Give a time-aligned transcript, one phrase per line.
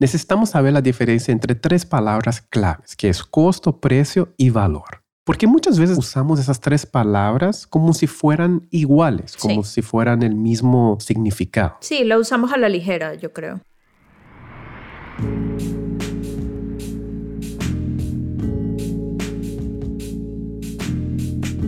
[0.00, 5.02] necesitamos saber la diferencia entre tres palabras claves, que es costo, precio y valor.
[5.24, 10.34] Porque muchas veces usamos esas tres palabras como si fueran iguales, como si fueran el
[10.34, 11.76] mismo significado.
[11.80, 13.60] Sí, lo usamos a la ligera, yo creo.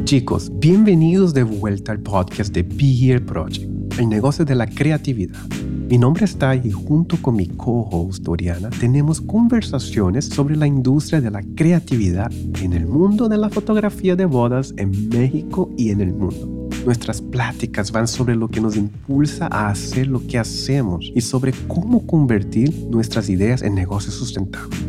[0.05, 5.41] Chicos, bienvenidos de vuelta al podcast de Be Here Project, el negocio de la creatividad.
[5.89, 11.21] Mi nombre es Tai y junto con mi co-host Doriana tenemos conversaciones sobre la industria
[11.21, 16.01] de la creatividad en el mundo de la fotografía de bodas en México y en
[16.01, 16.69] el mundo.
[16.85, 21.53] Nuestras pláticas van sobre lo que nos impulsa a hacer lo que hacemos y sobre
[21.69, 24.81] cómo convertir nuestras ideas en negocios sustentables.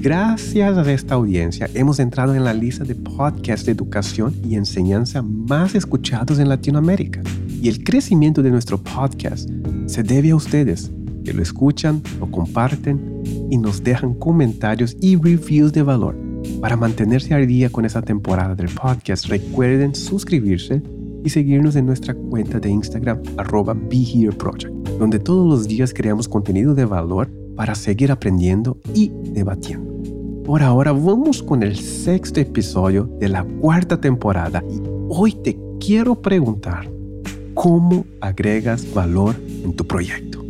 [0.00, 5.20] Gracias a esta audiencia hemos entrado en la lista de podcasts de educación y enseñanza
[5.20, 7.20] más escuchados en Latinoamérica.
[7.60, 9.50] Y el crecimiento de nuestro podcast
[9.90, 10.92] se debe a ustedes,
[11.24, 16.16] que lo escuchan, lo comparten y nos dejan comentarios y reviews de valor.
[16.60, 20.80] Para mantenerse al día con esta temporada del podcast, recuerden suscribirse
[21.24, 26.74] y seguirnos en nuestra cuenta de Instagram arroba BeHereProject, donde todos los días creamos contenido
[26.74, 29.90] de valor para seguir aprendiendo y debatiendo.
[30.44, 36.22] Por ahora vamos con el sexto episodio de la cuarta temporada y hoy te quiero
[36.22, 36.88] preguntar,
[37.60, 40.42] ¿cómo agregas valor en tu proyecto?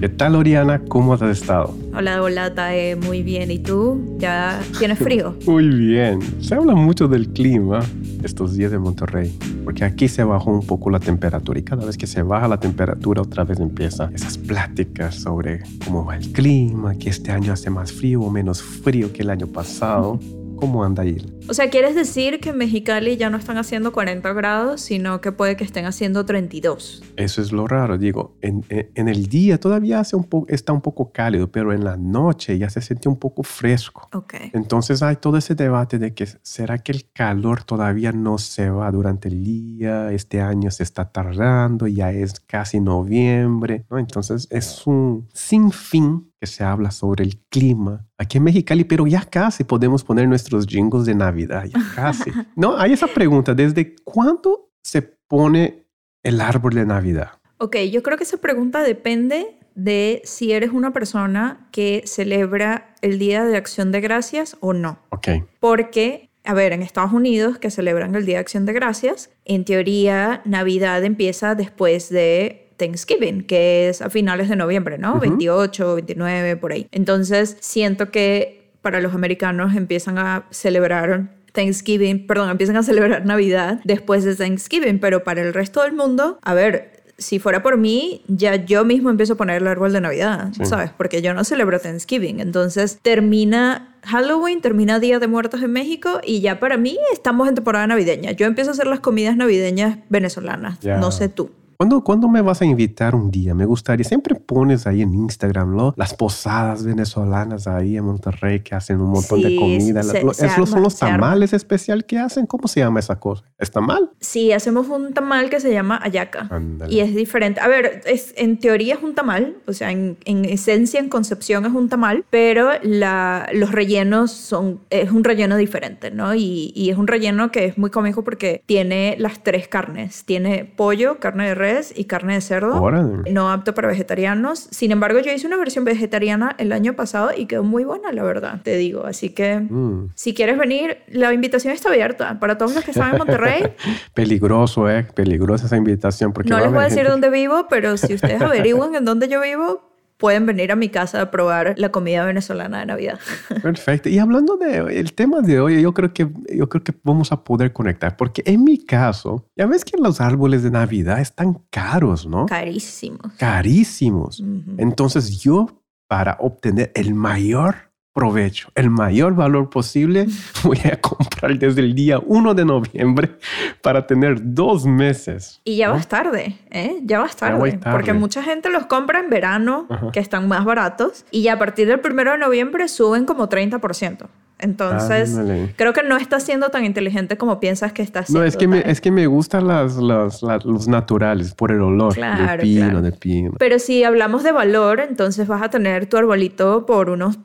[0.00, 0.80] ¿Qué tal, Oriana?
[0.88, 1.74] ¿Cómo has estado?
[1.94, 2.96] Hola, hola, Tae.
[2.96, 3.50] Muy bien.
[3.50, 4.16] ¿Y tú?
[4.16, 5.36] ¿Ya tienes frío?
[5.46, 6.20] Muy bien.
[6.40, 7.80] Se habla mucho del clima
[8.22, 11.98] estos días de Monterrey, porque aquí se bajó un poco la temperatura y cada vez
[11.98, 16.94] que se baja la temperatura otra vez empieza esas pláticas sobre cómo va el clima,
[16.94, 20.18] que este año hace más frío o menos frío que el año pasado.
[20.56, 21.18] ¿Cómo anda ahí?
[21.48, 25.30] O sea, ¿quieres decir que en Mexicali ya no están haciendo 40 grados, sino que
[25.30, 27.02] puede que estén haciendo 32?
[27.16, 28.36] Eso es lo raro, digo.
[28.40, 32.68] En, el día todavía hace un está un poco cálido, pero en la noche ya
[32.70, 34.08] se siente un poco fresco.
[34.12, 34.50] Okay.
[34.54, 38.90] Entonces hay todo ese debate de que será que el calor todavía no se va
[38.90, 43.98] durante el día, este año se está tardando, ya es casi noviembre, ¿no?
[43.98, 49.22] Entonces es un sinfín que se habla sobre el clima aquí en Mexicali, pero ya
[49.24, 52.30] casi podemos poner nuestros jingles de Navidad, ya casi.
[52.56, 55.86] no, hay esa pregunta, ¿desde cuándo se pone
[56.22, 57.30] el árbol de Navidad?
[57.58, 63.18] Ok, yo creo que esa pregunta depende de si eres una persona que celebra el
[63.18, 64.98] Día de Acción de Gracias o no.
[65.10, 65.28] Ok.
[65.58, 69.64] Porque a ver, en Estados Unidos, que celebran el Día de Acción de Gracias, en
[69.64, 75.18] teoría Navidad empieza después de Thanksgiving, que es a finales de noviembre, ¿no?
[75.18, 76.88] 28, 29, por ahí.
[76.92, 83.80] Entonces, siento que para los americanos empiezan a celebrar Thanksgiving, perdón, empiezan a celebrar Navidad
[83.84, 88.22] después de Thanksgiving, pero para el resto del mundo, a ver, si fuera por mí,
[88.28, 90.90] ya yo mismo empiezo a poner el árbol de Navidad, ¿sabes?
[90.96, 92.40] Porque yo no celebro Thanksgiving.
[92.40, 97.54] Entonces termina Halloween, termina Día de Muertos en México y ya para mí estamos en
[97.54, 98.32] temporada navideña.
[98.32, 101.50] Yo empiezo a hacer las comidas navideñas venezolanas, no sé tú.
[101.76, 103.54] ¿Cuándo, ¿Cuándo, me vas a invitar un día?
[103.54, 105.94] Me gustaría, siempre pones ahí en Instagram, ¿no?
[105.96, 110.00] Las posadas venezolanas ahí en Monterrey que hacen un montón de comida.
[110.00, 112.46] ¿Esos son los tamales especial que hacen?
[112.46, 113.44] ¿Cómo se llama esa cosa?
[113.58, 114.10] ¿Es tamal?
[114.20, 116.48] Sí, hacemos un tamal que se llama ayaca.
[116.88, 117.60] Y es diferente.
[117.60, 121.66] A ver, es, en teoría es un tamal, o sea, en, en esencia, en concepción
[121.66, 126.34] es un tamal, pero la, los rellenos son, es un relleno diferente, ¿no?
[126.34, 130.24] Y, y es un relleno que es muy cómico porque tiene las tres carnes.
[130.24, 132.90] Tiene pollo, carne de res, y carne de cerdo.
[133.30, 134.68] No apto para vegetarianos.
[134.70, 138.22] Sin embargo, yo hice una versión vegetariana el año pasado y quedó muy buena, la
[138.22, 139.06] verdad, te digo.
[139.06, 140.10] Así que mm.
[140.14, 143.62] si quieres venir, la invitación está abierta para todos los que están en Monterrey.
[144.14, 145.06] Peligroso, ¿eh?
[145.14, 146.32] Peligrosa esa invitación.
[146.32, 149.40] Porque no les voy a decir dónde vivo, pero si ustedes averiguan en dónde yo
[149.40, 149.82] vivo,
[150.16, 153.18] pueden venir a mi casa a probar la comida venezolana de Navidad.
[153.62, 154.08] Perfecto.
[154.08, 157.72] Y hablando del tema de hoy, yo creo que yo creo que vamos a poder
[157.72, 162.46] conectar porque en mi caso, ya ves que los árboles de Navidad están caros, ¿no?
[162.46, 163.32] Carísimos.
[163.38, 164.42] Carísimos.
[164.78, 167.85] Entonces yo para obtener el mayor
[168.16, 170.26] provecho, el mayor valor posible,
[170.64, 173.36] voy a comprar desde el día 1 de noviembre
[173.82, 175.60] para tener dos meses.
[175.64, 176.96] Y ya vas tarde, ¿eh?
[177.02, 181.42] Ya vas tarde, Porque mucha gente los compra en verano, que están más baratos, y
[181.42, 184.26] ya a partir del 1 de noviembre suben como 30%.
[184.58, 185.38] Entonces,
[185.76, 188.40] creo que no está siendo tan inteligente como piensas que está siendo.
[188.40, 192.58] No, es que, me, es que me gustan las, los naturales por el olor de
[192.62, 193.52] pino, de pino.
[193.58, 197.38] Pero si hablamos de valor, entonces vas a tener tu arbolito por unos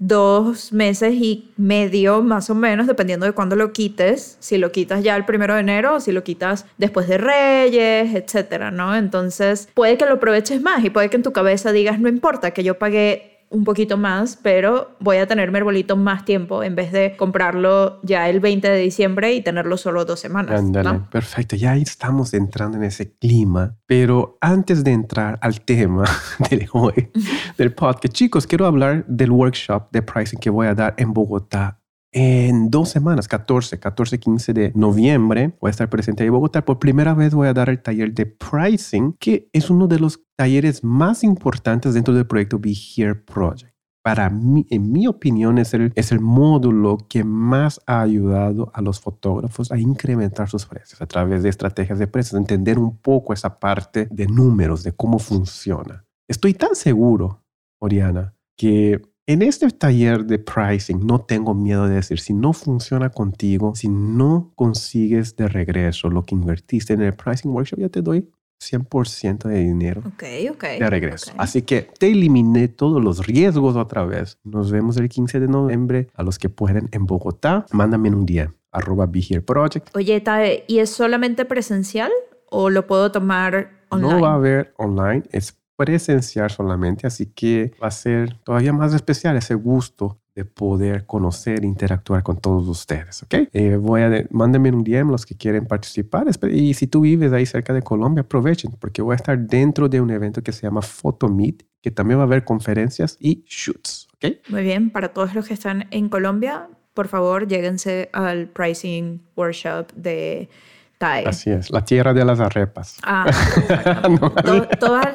[0.00, 5.04] dos meses y medio más o menos, dependiendo de cuándo lo quites, si lo quitas
[5.04, 8.96] ya el primero de enero o si lo quitas después de Reyes, etcétera, ¿no?
[8.96, 12.50] Entonces puede que lo aproveches más y puede que en tu cabeza digas, no importa
[12.50, 16.76] que yo pagué un poquito más, pero voy a tener mi arbolito más tiempo en
[16.76, 20.60] vez de comprarlo ya el 20 de diciembre y tenerlo solo dos semanas.
[20.60, 21.56] Ándale, perfecto.
[21.56, 23.76] Ya estamos entrando en ese clima.
[23.86, 26.04] Pero antes de entrar al tema
[26.50, 27.10] de hoy,
[27.58, 31.79] del podcast, chicos, quiero hablar del workshop de pricing que voy a dar en Bogotá
[32.12, 36.64] en dos semanas, 14, 14, 15 de noviembre, voy a estar presente en Bogotá.
[36.64, 40.22] Por primera vez voy a dar el taller de pricing, que es uno de los
[40.36, 43.72] talleres más importantes dentro del proyecto Be Here Project.
[44.02, 48.80] Para mí, en mi opinión, es el, es el módulo que más ha ayudado a
[48.80, 53.34] los fotógrafos a incrementar sus precios a través de estrategias de precios, entender un poco
[53.34, 56.06] esa parte de números, de cómo funciona.
[56.26, 57.44] Estoy tan seguro,
[57.78, 59.02] Oriana, que
[59.32, 63.88] en este taller de pricing no tengo miedo de decir, si no funciona contigo, si
[63.88, 68.28] no consigues de regreso lo que invertiste en el pricing workshop, ya te doy
[68.60, 71.32] 100% de dinero de regreso.
[71.38, 74.36] Así que te eliminé todos los riesgos otra vez.
[74.42, 76.08] Nos vemos el 15 de noviembre.
[76.14, 79.94] A los que pueden en Bogotá, mándame un día arroba Be Here Project.
[79.94, 82.10] Oye, Tae, ¿y es solamente presencial
[82.50, 84.12] o lo puedo tomar online?
[84.12, 88.92] No va a haber online, es presencial solamente, así que va a ser todavía más
[88.92, 93.48] especial ese gusto de poder conocer, interactuar con todos ustedes, ¿ok?
[93.54, 97.46] Eh, voy a, mándenme un DM los que quieren participar y si tú vives ahí
[97.46, 100.82] cerca de Colombia, aprovechen porque voy a estar dentro de un evento que se llama
[100.82, 104.50] Photo Meet, que también va a haber conferencias y shoots, ¿ok?
[104.50, 109.94] Muy bien, para todos los que están en Colombia, por favor, lléguense al pricing workshop
[109.94, 110.50] de
[111.00, 112.98] Así es, la tierra de las arepas.
[113.02, 113.24] Ah,
[114.80, 115.08] todas,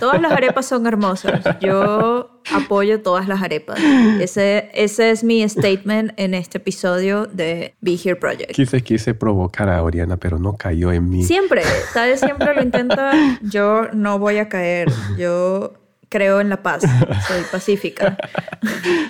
[0.00, 1.40] todas las arepas son hermosas.
[1.60, 3.78] Yo apoyo todas las arepas.
[4.20, 8.50] Ese, ese es mi statement en este episodio de Be Here Project.
[8.50, 11.22] Quise, quise provocar a Oriana, pero no cayó en mí.
[11.22, 11.62] Siempre,
[11.92, 12.18] ¿sabes?
[12.18, 13.12] Siempre lo intenta.
[13.42, 14.90] Yo no voy a caer.
[15.16, 15.72] Yo
[16.08, 16.82] creo en la paz,
[17.28, 18.16] soy pacífica.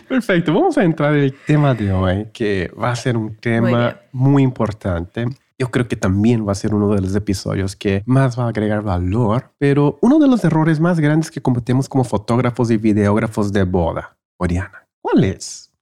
[0.06, 3.96] Perfecto, vamos a entrar en el tema de hoy, que va a ser un tema
[4.12, 5.26] muy importante
[5.58, 8.48] yo creo que también va a ser uno de los episodios que más va a
[8.48, 13.52] agregar valor, pero uno de los errores más grandes que cometemos como fotógrafos y videógrafos
[13.52, 15.72] de boda, Oriana, ¿cuál es?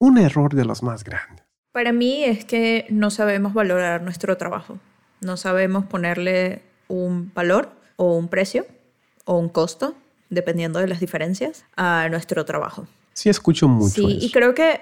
[0.00, 1.46] Un error de los más grandes.
[1.72, 4.78] Para mí es que no sabemos valorar nuestro trabajo,
[5.20, 8.66] no sabemos ponerle un valor o un precio
[9.24, 9.94] o un costo,
[10.28, 12.88] dependiendo de las diferencias, a nuestro trabajo.
[13.12, 14.08] Sí, escucho mucho.
[14.08, 14.80] Sí, y creo que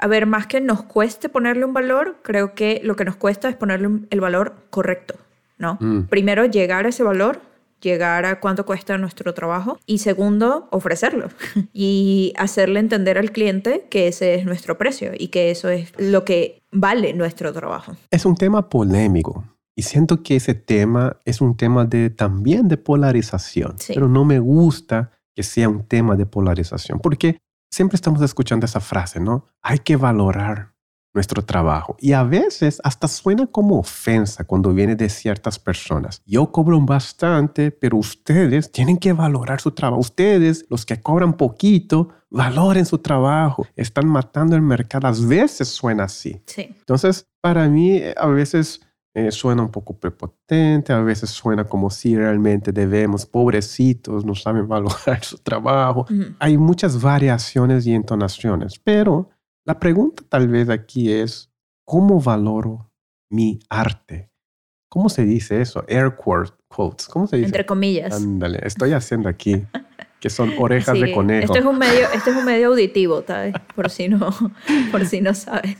[0.00, 3.50] a ver, más que nos cueste ponerle un valor, creo que lo que nos cuesta
[3.50, 5.14] es ponerle el valor correcto,
[5.58, 5.76] ¿no?
[5.78, 6.04] Mm.
[6.04, 7.42] Primero, llegar a ese valor,
[7.82, 11.28] llegar a cuánto cuesta nuestro trabajo y segundo, ofrecerlo
[11.74, 16.24] y hacerle entender al cliente que ese es nuestro precio y que eso es lo
[16.24, 17.94] que vale nuestro trabajo.
[18.10, 19.44] Es un tema polémico.
[19.76, 24.38] Y siento que ese tema es un tema de, también de polarización, pero no me
[24.38, 27.38] gusta que sea un tema de polarización, porque
[27.70, 29.46] siempre estamos escuchando esa frase, ¿no?
[29.62, 30.74] Hay que valorar
[31.12, 31.96] nuestro trabajo.
[31.98, 36.22] Y a veces hasta suena como ofensa cuando viene de ciertas personas.
[36.24, 40.00] Yo cobro bastante, pero ustedes tienen que valorar su trabajo.
[40.00, 43.66] Ustedes, los que cobran poquito, valoren su trabajo.
[43.74, 45.08] Están matando el mercado.
[45.08, 46.40] A veces suena así.
[46.46, 46.74] Sí.
[46.78, 48.80] Entonces, para mí, a veces
[49.12, 54.68] eh, suena un poco prepotente, a veces suena como si realmente debemos, pobrecitos, no saben
[54.68, 56.06] valorar su trabajo.
[56.38, 59.28] Hay muchas variaciones y entonaciones, pero
[59.64, 61.50] la pregunta tal vez aquí es,
[61.84, 62.90] ¿cómo valoro
[63.30, 64.30] mi arte?
[64.88, 65.84] ¿Cómo se dice eso?
[65.86, 67.06] Air quotes.
[67.08, 67.46] ¿Cómo se dice?
[67.46, 68.12] Entre comillas.
[68.12, 69.64] Ándale, estoy haciendo aquí.
[70.20, 71.46] que son orejas de conejo.
[71.46, 73.54] Este es un medio, este es un medio auditivo, ¿sabes?
[73.74, 74.30] Por si no,
[74.92, 75.76] por si no sabes.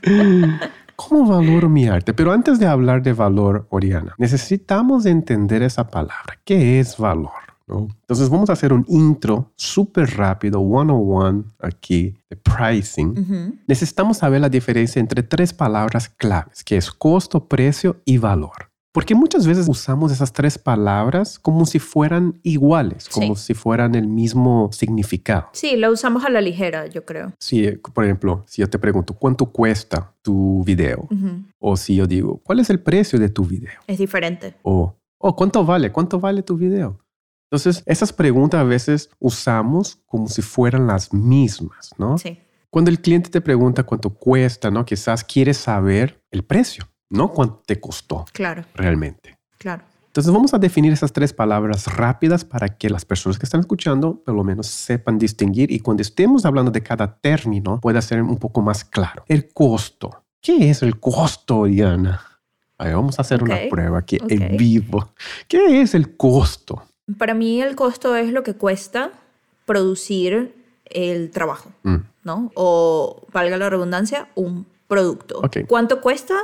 [1.08, 2.12] ¿Cómo valoro mi arte?
[2.12, 6.38] Pero antes de hablar de valor, Oriana, necesitamos entender esa palabra.
[6.44, 7.30] ¿Qué es valor?
[7.68, 13.60] Entonces vamos a hacer un intro súper rápido, one-on-one aquí de pricing.
[13.66, 18.69] Necesitamos saber la diferencia entre tres palabras claves, que es costo, precio y valor.
[18.92, 24.08] Porque muchas veces usamos esas tres palabras como si fueran iguales, como si fueran el
[24.08, 25.48] mismo significado.
[25.52, 27.32] Sí, lo usamos a la ligera, yo creo.
[27.38, 31.08] Sí, por ejemplo, si yo te pregunto, ¿cuánto cuesta tu video?
[31.60, 33.78] O si yo digo, ¿cuál es el precio de tu video?
[33.86, 34.56] Es diferente.
[34.62, 35.92] O, oh, ¿cuánto vale?
[35.92, 36.98] ¿Cuánto vale tu video?
[37.48, 42.18] Entonces, esas preguntas a veces usamos como si fueran las mismas, ¿no?
[42.18, 42.38] Sí.
[42.70, 44.84] Cuando el cliente te pregunta cuánto cuesta, ¿no?
[44.84, 48.64] Quizás quiere saber el precio no cuánto te costó claro.
[48.74, 49.38] realmente.
[49.58, 49.82] Claro.
[50.06, 54.16] Entonces vamos a definir esas tres palabras rápidas para que las personas que están escuchando
[54.24, 58.36] por lo menos sepan distinguir y cuando estemos hablando de cada término pueda ser un
[58.38, 59.22] poco más claro.
[59.28, 60.24] El costo.
[60.40, 62.22] ¿Qué es el costo, Oriana?
[62.78, 65.12] vamos a hacer una prueba aquí en vivo.
[65.46, 66.82] ¿Qué es el costo?
[67.18, 69.12] Para mí el costo es lo que cuesta
[69.66, 70.54] producir
[70.86, 71.96] el trabajo, Mm.
[72.24, 72.50] ¿no?
[72.54, 75.38] O, valga la redundancia, un producto.
[75.38, 75.58] Ok.
[75.68, 76.34] ¿Cuánto cuesta?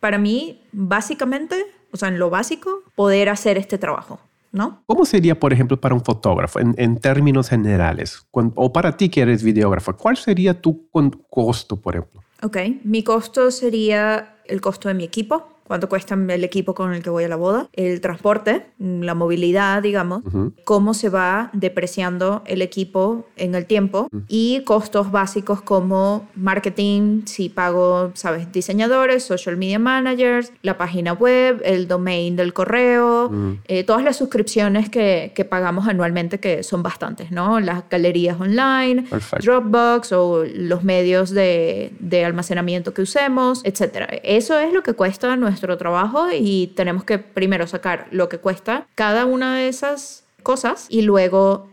[0.00, 1.56] Para mí, básicamente,
[1.92, 4.20] o sea, en lo básico, poder hacer este trabajo,
[4.52, 4.82] ¿no?
[4.86, 8.22] ¿Cómo sería, por ejemplo, para un fotógrafo en, en términos generales?
[8.30, 10.88] Cuan- o para ti que eres videógrafo, ¿cuál sería tu
[11.30, 12.22] costo, por ejemplo?
[12.42, 17.02] Ok, mi costo sería el costo de mi equipo, cuánto cuesta el equipo con el
[17.02, 20.52] que voy a la boda, el transporte, la movilidad, digamos, Ujú.
[20.64, 27.48] cómo se va depreciando el equipo en el tiempo y costos básicos como marketing, si
[27.48, 33.30] pago, sabes, diseñadores, social media managers, la página web, el domain del correo,
[33.66, 37.60] eh, todas las suscripciones que, que pagamos anualmente, que son bastantes, ¿no?
[37.60, 39.44] Las galerías online, Perfecto.
[39.44, 44.06] Dropbox o los medios de, de almacenamiento que usemos, etcétera.
[44.22, 48.86] Eso es lo que cuesta nuestro trabajo y tenemos que primero sacar lo que cuesta
[48.94, 51.68] cada una de esas cosas y luego,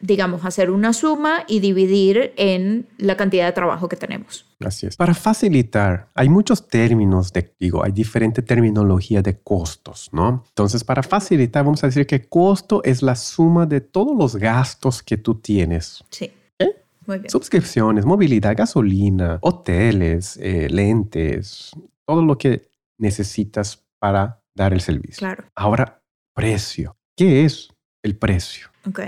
[0.00, 4.44] digamos, hacer una suma y dividir en la cantidad de trabajo que tenemos.
[4.58, 4.96] Así es.
[4.96, 10.44] Para facilitar, hay muchos términos de, digo, hay diferente terminología de costos, ¿no?
[10.48, 15.00] Entonces, para facilitar, vamos a decir que costo es la suma de todos los gastos
[15.00, 16.02] que tú tienes.
[16.10, 16.32] Sí.
[16.58, 16.74] ¿Eh?
[17.06, 17.30] Muy bien.
[17.30, 21.70] Suscripciones, movilidad, gasolina, hoteles, eh, lentes,
[22.04, 22.67] todo lo que
[22.98, 25.18] necesitas para dar el servicio.
[25.18, 25.44] Claro.
[25.54, 26.02] Ahora,
[26.34, 26.96] precio.
[27.16, 27.68] ¿Qué es
[28.02, 28.68] el precio?
[28.86, 29.00] Ok.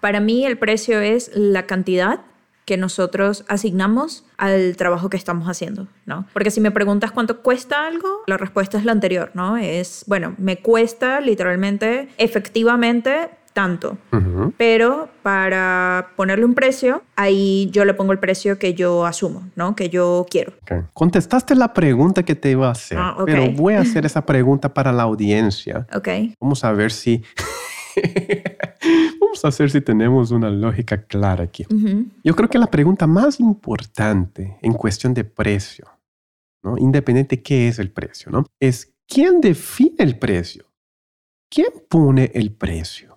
[0.00, 2.24] Para mí el precio es la cantidad
[2.64, 6.26] que nosotros asignamos al trabajo que estamos haciendo, ¿no?
[6.32, 9.56] Porque si me preguntas cuánto cuesta algo, la respuesta es la anterior, ¿no?
[9.56, 13.98] Es, bueno, me cuesta literalmente, efectivamente, tanto.
[14.12, 14.52] Ujú.
[14.56, 19.74] Pero para ponerle un precio, ahí yo le pongo el precio que yo asumo, ¿no?
[19.74, 20.52] Que yo quiero.
[20.92, 24.72] Contestaste la pregunta que te iba a hacer, Ah, pero voy a hacer esa pregunta
[24.72, 25.86] para la audiencia.
[25.94, 26.08] ¿Ok?
[26.40, 27.22] Vamos a ver si...
[29.20, 31.66] Vamos a ver si tenemos una lógica clara aquí.
[32.24, 35.86] Yo creo que la pregunta más importante en cuestión de precio,
[36.62, 36.78] ¿no?
[36.78, 38.44] independiente qué es el precio, ¿no?
[38.60, 40.64] es quién define el precio.
[41.52, 43.09] ¿Quién pone el precio?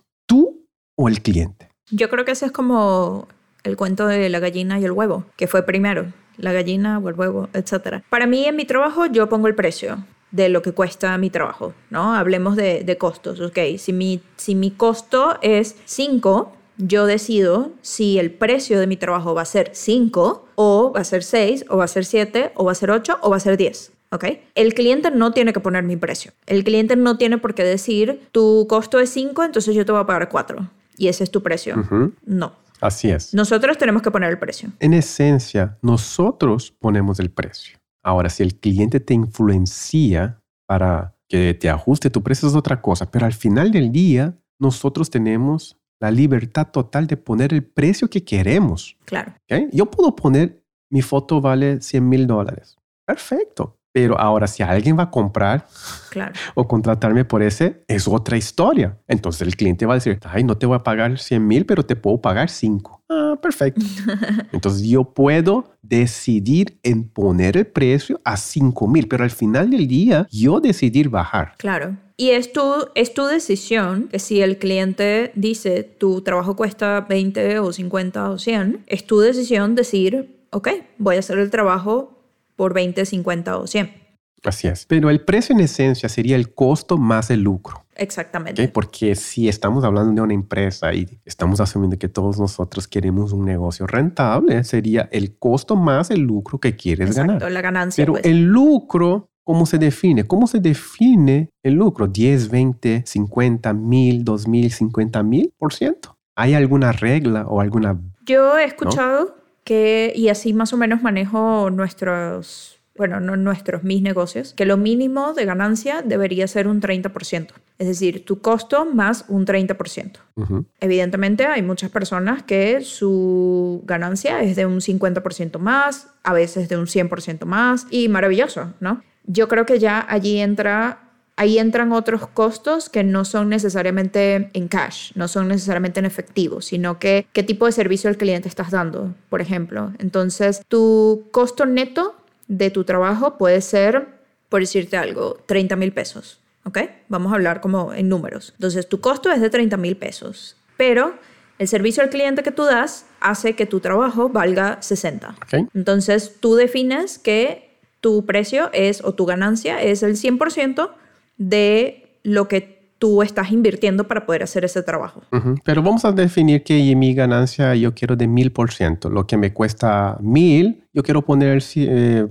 [0.96, 1.68] ¿Tú o el cliente?
[1.90, 3.28] Yo creo que ese es como
[3.62, 7.14] el cuento de la gallina y el huevo, que fue primero, la gallina o el
[7.14, 8.02] huevo, etc.
[8.10, 11.74] Para mí en mi trabajo yo pongo el precio de lo que cuesta mi trabajo,
[11.90, 12.14] ¿no?
[12.14, 13.58] Hablemos de, costos, ¿ok?
[13.78, 19.34] Si mi, si mi costo es 5, yo decido si el precio de mi trabajo
[19.34, 22.64] va a ser 5 o va a ser 6 o va a ser 7 o
[22.64, 23.92] va a ser 8 o va a ser 10.
[24.10, 24.24] ¿ok?
[24.54, 26.32] El cliente no tiene que poner mi precio.
[26.46, 30.00] El cliente no tiene por qué decir, tu costo es 5, entonces yo te voy
[30.00, 31.76] a pagar 4 y ese es tu precio.
[32.24, 32.52] No.
[32.80, 33.32] Así es.
[33.32, 34.70] Nosotros tenemos que poner el precio.
[34.80, 37.78] En esencia, nosotros ponemos el precio.
[38.02, 43.10] Ahora, si el cliente te influencia para que te ajuste tu precio es otra cosa,
[43.10, 48.24] pero al final del día, nosotros tenemos la libertad total de poner el precio que
[48.24, 48.96] queremos.
[49.06, 49.32] Claro.
[49.50, 49.70] ¿ok?
[49.72, 52.76] Yo puedo poner, mi foto vale 100 mil dólares.
[53.06, 53.78] Perfecto.
[53.94, 55.66] Pero ahora, si alguien va a comprar
[56.10, 56.32] Claro.
[56.56, 58.98] o contratarme por ese, es otra historia.
[59.06, 61.84] Entonces el cliente va a decir, ay, no te voy a pagar 100 mil, pero
[61.86, 63.04] te puedo pagar 5.
[63.08, 63.80] Ah, perfecto.
[64.52, 69.86] Entonces yo puedo decidir en poner el precio a 5 mil, pero al final del
[69.86, 71.54] día yo decidir bajar.
[71.58, 71.96] Claro.
[72.16, 72.62] Y es tu,
[72.96, 78.38] es tu decisión que si el cliente dice tu trabajo cuesta 20 o 50 o
[78.38, 82.13] 100, es tu decisión decir, ok, voy a hacer el trabajo
[82.56, 84.04] por 20, 50 o 100.
[84.44, 84.84] Así es.
[84.86, 87.84] Pero el precio en esencia sería el costo más el lucro.
[87.96, 88.64] Exactamente.
[88.64, 88.70] ¿ok?
[88.72, 93.44] Porque si estamos hablando de una empresa y estamos asumiendo que todos nosotros queremos un
[93.44, 97.52] negocio rentable, sería el costo más el lucro que quieres Exacto, ganar.
[97.52, 98.02] la ganancia.
[98.02, 98.24] Pero pues.
[98.24, 100.24] el lucro, ¿cómo se define?
[100.24, 102.08] ¿Cómo se define el lucro?
[102.08, 106.18] ¿10, 20, 50 mil, 2 mil, 50 mil por ciento?
[106.36, 107.98] ¿Hay alguna regla o alguna...
[108.26, 114.02] Yo he escuchado que, y así más o menos manejo nuestros, bueno, no nuestros, mis
[114.02, 117.48] negocios, que lo mínimo de ganancia debería ser un 30%.
[117.78, 120.18] Es decir, tu costo más un 30%.
[120.36, 126.68] Ujú, Evidentemente hay muchas personas que su ganancia es de un 50% más, a veces
[126.68, 129.02] de un 100% más, y maravilloso, ¿no?
[129.26, 131.03] Yo creo que ya allí entra,
[131.36, 136.60] ahí entran otros costos que no son necesariamente en cash, no son necesariamente en efectivo,
[136.60, 139.92] sino que qué tipo de servicio al cliente estás dando, por ejemplo.
[139.98, 142.14] Entonces, tu costo neto
[142.46, 144.08] de tu trabajo puede ser,
[144.48, 146.40] por decirte algo, 30 mil pesos.
[146.64, 146.78] ¿ok?
[147.08, 148.52] Vamos a hablar como en números.
[148.56, 151.14] Entonces, tu costo es de 30 mil pesos, pero
[151.58, 155.36] el servicio al cliente que tú das hace que tu trabajo valga 60.
[155.42, 155.68] ok.
[155.74, 160.90] Entonces, tú defines que tu precio es o tu ganancia es el 100%
[161.36, 165.22] de lo que tú estás invirtiendo para poder hacer ese trabajo.
[165.64, 169.10] Pero vamos a definir que mi ganancia yo quiero de mil por ciento.
[169.10, 172.26] Lo que me cuesta mil, yo quiero poner eh,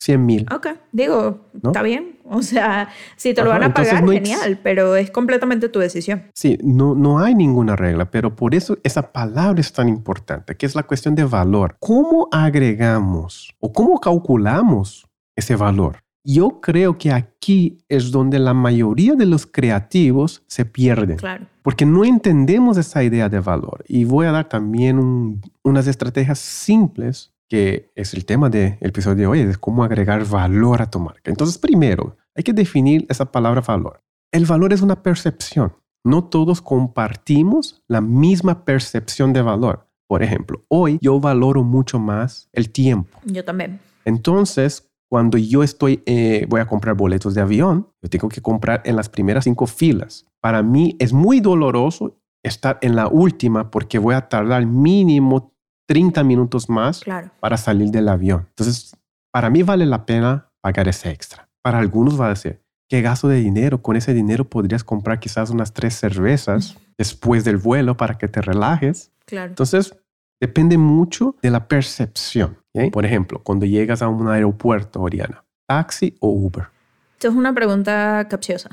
[0.00, 0.46] 100 mil.
[0.52, 2.18] Ok, digo, está bien.
[2.24, 6.24] O sea, si te lo van a pagar, genial, pero es completamente tu decisión.
[6.34, 10.64] Sí, no, no hay ninguna regla, pero por eso esa palabra es tan importante, que
[10.64, 11.76] es la cuestión de valor.
[11.80, 15.06] ¿Cómo agregamos o cómo calculamos
[15.36, 15.98] ese valor?
[16.24, 21.16] Yo creo que aquí es donde la mayoría de los creativos se pierden.
[21.16, 21.46] Claro.
[21.62, 23.84] Porque no entendemos esa idea de valor.
[23.88, 29.26] Y voy a dar también unas estrategias simples que es el tema del episodio de
[29.26, 31.30] hoy, es cómo agregar valor a tu marca.
[31.30, 34.00] Entonces, primero, hay que definir esa palabra valor.
[34.30, 35.72] El valor es una percepción.
[36.04, 39.88] No todos compartimos la misma percepción de valor.
[40.06, 43.18] Por ejemplo, hoy yo valoro mucho más el tiempo.
[43.24, 43.80] Yo también.
[44.04, 48.80] Entonces, cuando yo estoy, eh, voy a comprar boletos de avión, yo tengo que comprar
[48.84, 50.24] en las primeras cinco filas.
[50.40, 55.52] Para mí es muy doloroso estar en la última porque voy a tardar mínimo
[55.88, 57.02] 30 minutos más
[57.40, 58.46] para salir del avión.
[58.50, 58.96] Entonces,
[59.32, 61.48] para mí vale la pena pagar ese extra.
[61.60, 63.82] Para algunos va a decir, ¿qué gasto de dinero?
[63.82, 68.40] Con ese dinero podrías comprar quizás unas tres cervezas después del vuelo para que te
[68.40, 69.10] relajes.
[69.26, 69.48] Claro.
[69.48, 69.92] Entonces,
[70.40, 72.56] depende mucho de la percepción.
[72.92, 76.66] Por ejemplo, cuando llegas a un aeropuerto, Oriana, ¿taxi o Uber?
[77.14, 78.70] Esto es una pregunta capciosa.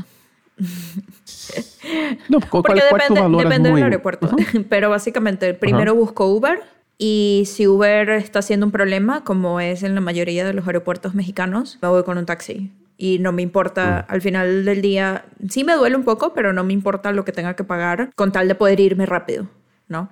[2.29, 4.29] no, ¿cuál, Porque depende, depende del aeropuerto.
[4.69, 6.63] Pero básicamente, primero busco Uber
[6.97, 11.13] y si Uber está siendo un problema, como es en la mayoría de los aeropuertos
[11.13, 12.71] mexicanos, me voy con un taxi.
[12.97, 14.13] Y no me importa, mm.
[14.13, 17.31] al final del día, sí me duele un poco, pero no me importa lo que
[17.31, 19.47] tenga que pagar con tal de poder irme rápido,
[19.87, 20.09] ¿no?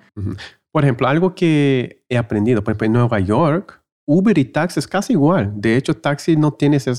[0.76, 4.86] Por ejemplo, algo que he aprendido, por ejemplo, en Nueva York, Uber y taxi es
[4.86, 5.50] casi igual.
[5.56, 6.92] De hecho, taxi no tiene ese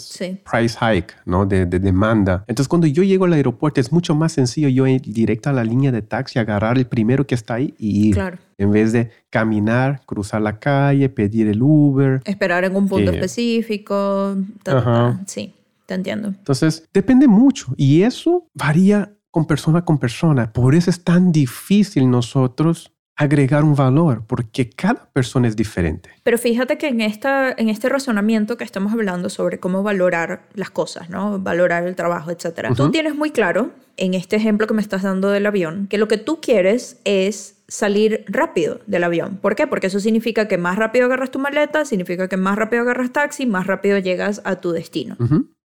[0.52, 1.46] price hike, ¿no?
[1.46, 2.44] De, demanda.
[2.48, 5.64] Entonces, cuando yo llego al aeropuerto, es mucho más sencillo yo ir directo a la
[5.64, 8.16] línea de taxi, agarrar el primero que está ahí y ir.
[8.16, 8.40] Claro.
[8.58, 12.24] En vez de caminar, cruzar la calle, pedir el Uber.
[12.26, 14.38] Esperar en un punto específico.
[15.28, 15.54] Sí,
[15.86, 16.30] te entiendo.
[16.30, 17.76] Entonces, depende mucho.
[17.78, 20.52] Y eso varía con persona con persona.
[20.52, 26.12] Por eso es tan difícil nosotros agregar un valor, porque cada persona es diferente.
[26.24, 30.70] Pero fíjate que en, esta, en este razonamiento que estamos hablando sobre cómo valorar las
[30.70, 31.40] cosas, ¿no?
[31.40, 32.74] Valorar el trabajo, etc.
[32.76, 36.08] Tú tienes muy claro, en este ejemplo que me estás dando del avión, que lo
[36.08, 39.38] que tú quieres es salir rápido del avión.
[39.42, 39.66] ¿Por qué?
[39.66, 43.48] Porque eso significa que más rápido agarras tu maleta, significa que más rápido agarras taxi,
[43.48, 45.18] más rápido llegas a tu destino.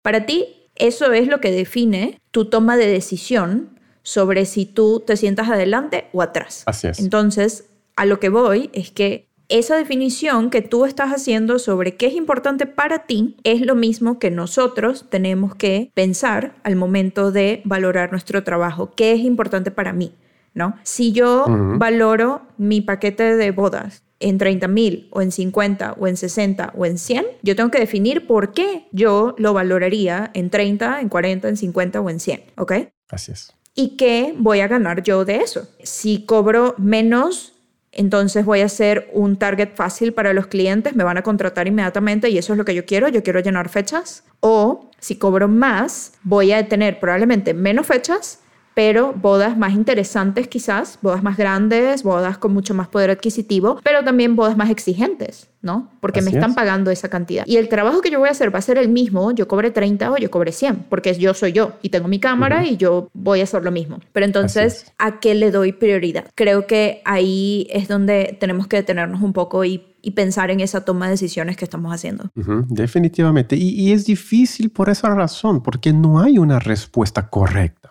[0.04, 5.18] Para ti, eso es lo que define tu toma de decisión sobre si tú te
[5.18, 6.64] sientas adelante o atrás.
[6.66, 7.00] Así es.
[7.00, 12.06] Entonces, a lo que voy es que esa definición que tú estás haciendo sobre qué
[12.06, 17.62] es importante para ti es lo mismo que nosotros tenemos que pensar al momento de
[17.66, 18.92] valorar nuestro trabajo.
[18.96, 20.14] ¿Qué es importante para mí?
[20.54, 20.76] ¿No?
[20.84, 26.18] Si yo valoro mi paquete de bodas en 30 mil o en 50 o en
[26.18, 31.02] 60 o en 100, yo tengo que definir por qué yo lo valoraría en 30,
[31.02, 32.74] en 40, en 50 o en 100, ¿ok?
[33.10, 35.68] Así es y qué voy a ganar yo de eso.
[35.84, 37.54] Si cobro menos,
[37.92, 42.30] entonces voy a ser un target fácil para los clientes, me van a contratar inmediatamente
[42.30, 44.24] y eso es lo que yo quiero, yo quiero llenar fechas.
[44.42, 48.40] O si cobro más, voy a tener probablemente menos fechas,
[48.80, 54.06] pero bodas más interesantes quizás, bodas más grandes, bodas con mucho más poder adquisitivo, pero
[54.06, 55.90] también bodas más exigentes, ¿no?
[56.00, 57.44] Porque me están pagando esa cantidad.
[57.46, 59.72] Y el trabajo que yo voy a hacer va a ser el mismo, yo cobre
[59.72, 63.10] 30 o yo cobre 100, porque yo soy yo y tengo mi cámara y yo
[63.14, 64.00] voy a hacer lo mismo.
[64.14, 66.28] Pero entonces, ¿a qué le doy prioridad?
[66.34, 69.84] Creo que ahí es donde tenemos que detenernos un poco y
[70.16, 72.32] pensar en esa toma de decisiones que estamos haciendo.
[72.70, 73.58] definitivamente.
[73.58, 77.89] y, es difícil por esa razón, porque no hay una respuesta correcta.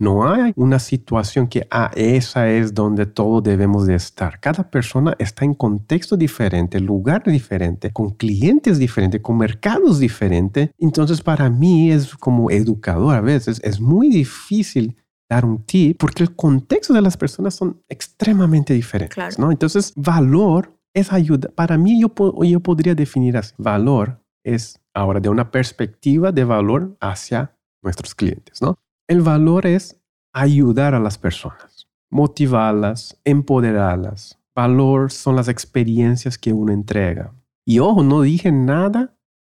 [0.00, 4.40] No hay una situación que, ah, esa es donde todos debemos de estar.
[4.40, 10.70] Cada persona está en contexto diferente, lugar diferente, con clientes diferentes, con mercados diferentes.
[10.78, 14.96] Entonces, para mí es como educador a veces, es muy difícil
[15.28, 19.50] dar un tip porque el contexto de las personas son extremadamente diferentes, ¿no?
[19.50, 21.50] Entonces, valor es ayuda.
[21.54, 22.10] Para mí, yo,
[22.42, 23.52] yo podría definir así.
[23.58, 28.78] Valor es ahora de una perspectiva de valor hacia nuestros clientes, ¿no?
[29.10, 30.00] El valor es
[30.32, 34.38] ayudar a las personas, motivarlas, empoderarlas.
[34.54, 37.34] Valor son las experiencias que uno entrega.
[37.66, 39.18] Y ojo, no dije nada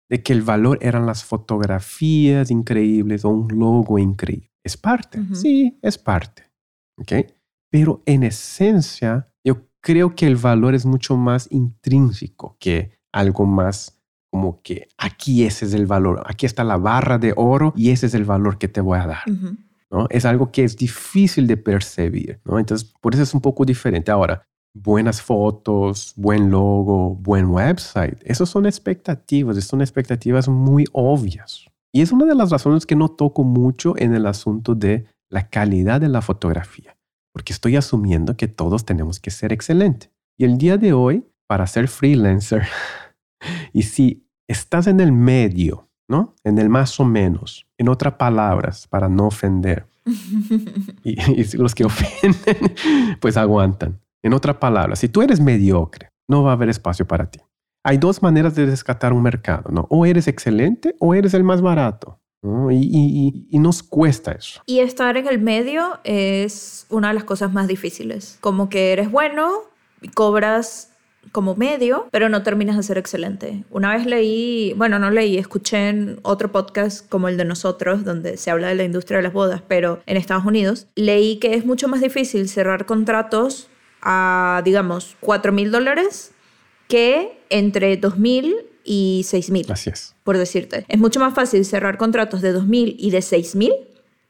[0.10, 4.50] de que el valor eran las fotografías increíbles o un logo increíble.
[4.64, 6.50] Es parte, sí, es parte.
[6.98, 7.26] ¿okay?
[7.70, 14.01] Pero en esencia, yo creo que el valor es mucho más intrínseco que algo más
[14.32, 18.06] como que aquí ese es el valor, aquí está la barra de oro y ese
[18.06, 19.24] es el valor que te voy a dar.
[19.92, 20.08] ¿no?
[20.10, 22.58] Es algo que es difícil de percibir, ¿no?
[22.58, 24.10] Entonces, por eso es un poco diferente.
[24.10, 31.66] Ahora, buenas fotos, buen logo, buen website, esas son expectativas, son expectativas muy obvias.
[31.94, 35.50] Y es una de las razones que no toco mucho en el asunto de la
[35.50, 36.98] calidad de la fotografía,
[37.34, 40.10] porque estoy asumiendo que todos tenemos que ser excelentes.
[40.38, 42.64] Y el día de hoy, para ser freelancer,
[43.74, 46.36] y si estás en el medio, ¿no?
[46.44, 49.88] En el más o menos, en otras palabras, para no ofender.
[51.04, 52.76] y, y los que ofenden,
[53.20, 54.00] pues aguantan.
[54.24, 57.40] En otras palabras, si tú eres mediocre, no va a haber espacio para ti.
[57.84, 59.88] Hay dos maneras de rescatar un mercado, ¿no?
[59.90, 62.20] O eres excelente o eres el más barato.
[62.72, 64.64] Y, y, nos cuesta eso.
[64.66, 68.40] Y estar en el medio es una de las cosas más difíciles.
[68.42, 69.52] Como que eres bueno,
[70.02, 70.91] y cobras
[71.32, 73.64] como medio, pero no terminas de ser excelente.
[73.70, 78.38] Una vez leí, bueno, no leí, escuché en otro podcast como el de nosotros, donde
[78.38, 81.66] se habla de la industria de las bodas, pero en Estados Unidos, leí que es
[81.66, 83.70] mucho más difícil cerrar contratos
[84.02, 86.32] a, digamos, 4 mil dólares
[86.88, 89.72] que entre 2 mil y 6 mil.
[89.72, 90.16] Así es.
[90.24, 90.86] Por decirte.
[90.88, 93.74] Es mucho más fácil cerrar contratos de 2 mil y de 6 mil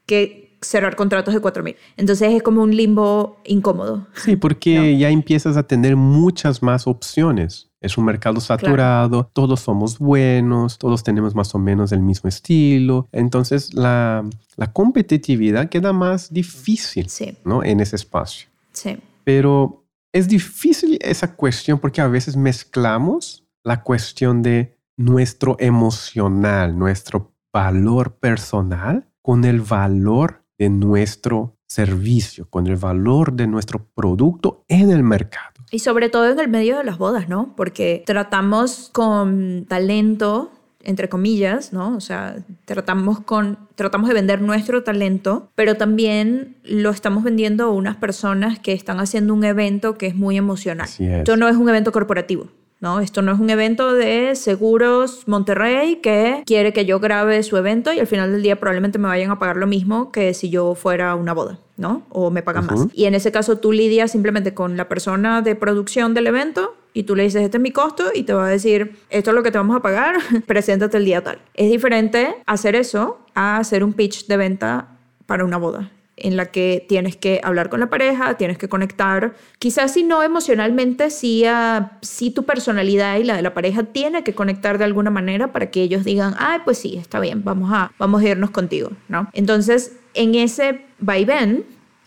[0.06, 1.76] que cerrar contratos de 4 mil.
[1.96, 4.06] Entonces es como un limbo incómodo.
[4.14, 7.70] Sí, porque ya empiezas a tener muchas más opciones.
[7.80, 13.08] Es un mercado saturado, todos somos buenos, todos tenemos más o menos el mismo estilo.
[13.10, 14.24] Entonces la,
[14.56, 17.08] la competitividad queda más difícil
[17.44, 17.64] ¿no?
[17.64, 18.48] en ese espacio.
[18.72, 18.98] Sí.
[19.24, 27.32] Pero es difícil esa cuestión porque a veces mezclamos la cuestión de nuestro emocional, nuestro
[27.52, 34.92] valor personal con el valor de nuestro servicio, con el valor de nuestro producto en
[34.92, 35.64] el mercado.
[35.72, 37.54] Y sobre todo en el medio de las bodas, ¿no?
[37.56, 40.52] Porque tratamos con talento
[40.84, 41.96] entre comillas, ¿no?
[41.96, 47.70] O sea, tratamos, con, tratamos de vender nuestro talento, pero también lo estamos vendiendo a
[47.70, 50.88] unas personas que están haciendo un evento que es muy emocional.
[50.98, 52.48] Esto no es un evento corporativo.
[52.82, 53.00] ¿No?
[53.00, 57.92] Esto no es un evento de Seguros Monterrey que quiere que yo grabe su evento
[57.92, 60.74] y al final del día probablemente me vayan a pagar lo mismo que si yo
[60.74, 62.02] fuera una boda, ¿no?
[62.10, 62.88] O me pagan más.
[62.92, 67.04] Y en ese caso tú lidias simplemente con la persona de producción del evento y
[67.04, 69.44] tú le dices, este es mi costo y te va a decir, esto es lo
[69.44, 70.16] que te vamos a pagar,
[70.46, 71.38] preséntate el día tal.
[71.54, 74.88] Es diferente hacer eso a hacer un pitch de venta
[75.26, 75.92] para una boda
[76.22, 80.22] en la que tienes que hablar con la pareja, tienes que conectar, quizás si no
[80.22, 84.84] emocionalmente, sí, a, sí tu personalidad y la de la pareja tiene que conectar de
[84.84, 88.28] alguna manera para que ellos digan, ay, pues sí, está bien, vamos a, vamos a
[88.28, 89.28] irnos contigo, ¿no?
[89.32, 91.64] Entonces, en ese vaivén,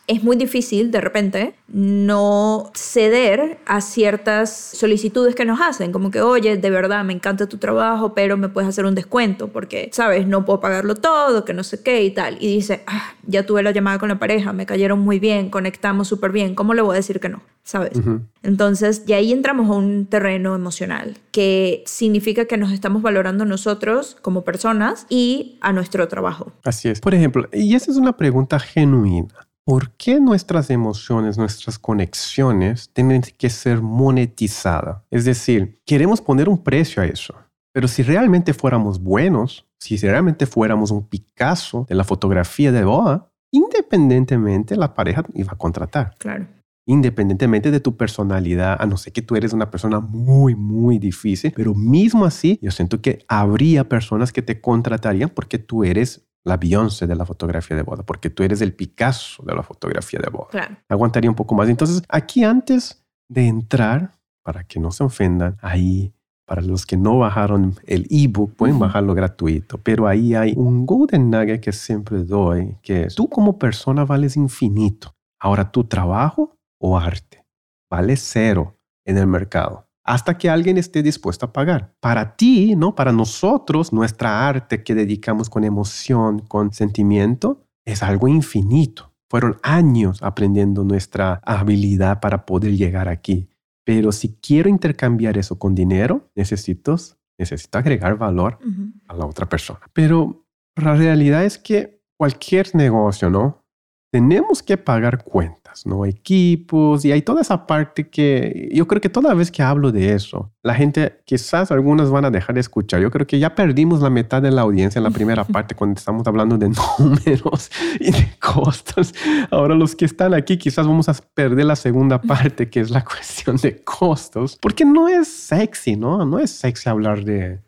[0.08, 6.22] es muy difícil de repente no ceder a ciertas solicitudes que nos hacen, como que,
[6.22, 10.28] oye, de verdad me encanta tu trabajo, pero me puedes hacer un descuento porque, sabes,
[10.28, 12.38] no puedo pagarlo todo, que no sé qué y tal.
[12.40, 16.08] Y dice, ah, ya tuve la llamada con la pareja, me cayeron muy bien, conectamos
[16.08, 17.42] súper bien, ¿cómo le voy a decir que no?
[17.64, 18.00] ¿Sabes?
[18.44, 24.18] Entonces, y ahí entramos a un terreno emocional, que significa que nos estamos valorando nosotros
[24.22, 26.52] como personas y a nuestro trabajo.
[26.64, 27.00] Así es.
[27.00, 29.34] Por ejemplo, y esa es una pregunta genuina.
[29.66, 35.02] ¿Por qué nuestras emociones, nuestras conexiones tienen que ser monetizadas?
[35.10, 37.34] Es decir, queremos poner un precio a eso.
[37.74, 43.32] Pero si realmente fuéramos buenos, si realmente fuéramos un Picasso de la fotografía de boda,
[43.52, 46.14] independientemente la pareja iba a contratar.
[46.20, 46.46] Claro.
[46.88, 51.52] Independientemente de tu personalidad, a no ser que tú eres una persona muy, muy difícil,
[51.56, 56.58] pero mismo así, yo siento que habría personas que te contratarían porque tú eres la
[56.58, 60.30] Beyoncé de la fotografía de boda, porque tú eres el Picasso de la fotografía de
[60.30, 60.84] boda.
[60.88, 61.68] Aguantaría un poco más.
[61.68, 66.14] Entonces, aquí antes de entrar, para que no se ofendan, ahí,
[66.46, 71.32] para los que no bajaron el ebook, pueden bajarlo gratuito, pero ahí hay un golden
[71.32, 75.16] nugget que siempre doy, que es, tú como persona vales infinito.
[75.40, 77.44] Ahora, tu trabajo o arte
[77.90, 81.96] vale cero en el mercado hasta que alguien esté dispuesto a pagar.
[82.00, 82.94] Para ti, ¿no?
[82.94, 89.12] Para nosotros, nuestra arte que dedicamos con emoción, con sentimiento, es algo infinito.
[89.30, 93.50] Fueron años aprendiendo nuestra habilidad para poder llegar aquí.
[93.84, 96.96] Pero si quiero intercambiar eso con dinero, necesito,
[97.38, 98.60] necesito agregar valor
[99.08, 99.82] a la otra persona.
[99.94, 103.64] Pero la realidad es que cualquier negocio, ¿no?
[104.12, 106.06] Tenemos que pagar cuentas ¿no?
[106.06, 110.14] Equipos y hay toda esa parte que yo creo que toda vez que hablo de
[110.14, 113.00] eso, la gente, quizás algunos van a dejar de escuchar.
[113.00, 115.98] Yo creo que ya perdimos la mitad de la audiencia en la primera parte cuando
[115.98, 119.14] estamos hablando de números y de costos.
[119.52, 123.04] Ahora los que están aquí quizás vamos a perder la segunda parte que es la
[123.04, 126.26] cuestión de costos, porque no es sexy, ¿no?
[126.26, 127.60] No es sexy hablar de,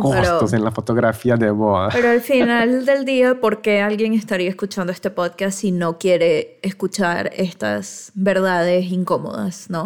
[0.00, 1.90] costos en la fotografía de boda.
[1.92, 6.58] Pero al final del día, ¿por qué alguien estaría escuchando este podcast si no quiere
[6.62, 9.84] escuchar estas verdades incómodas, no?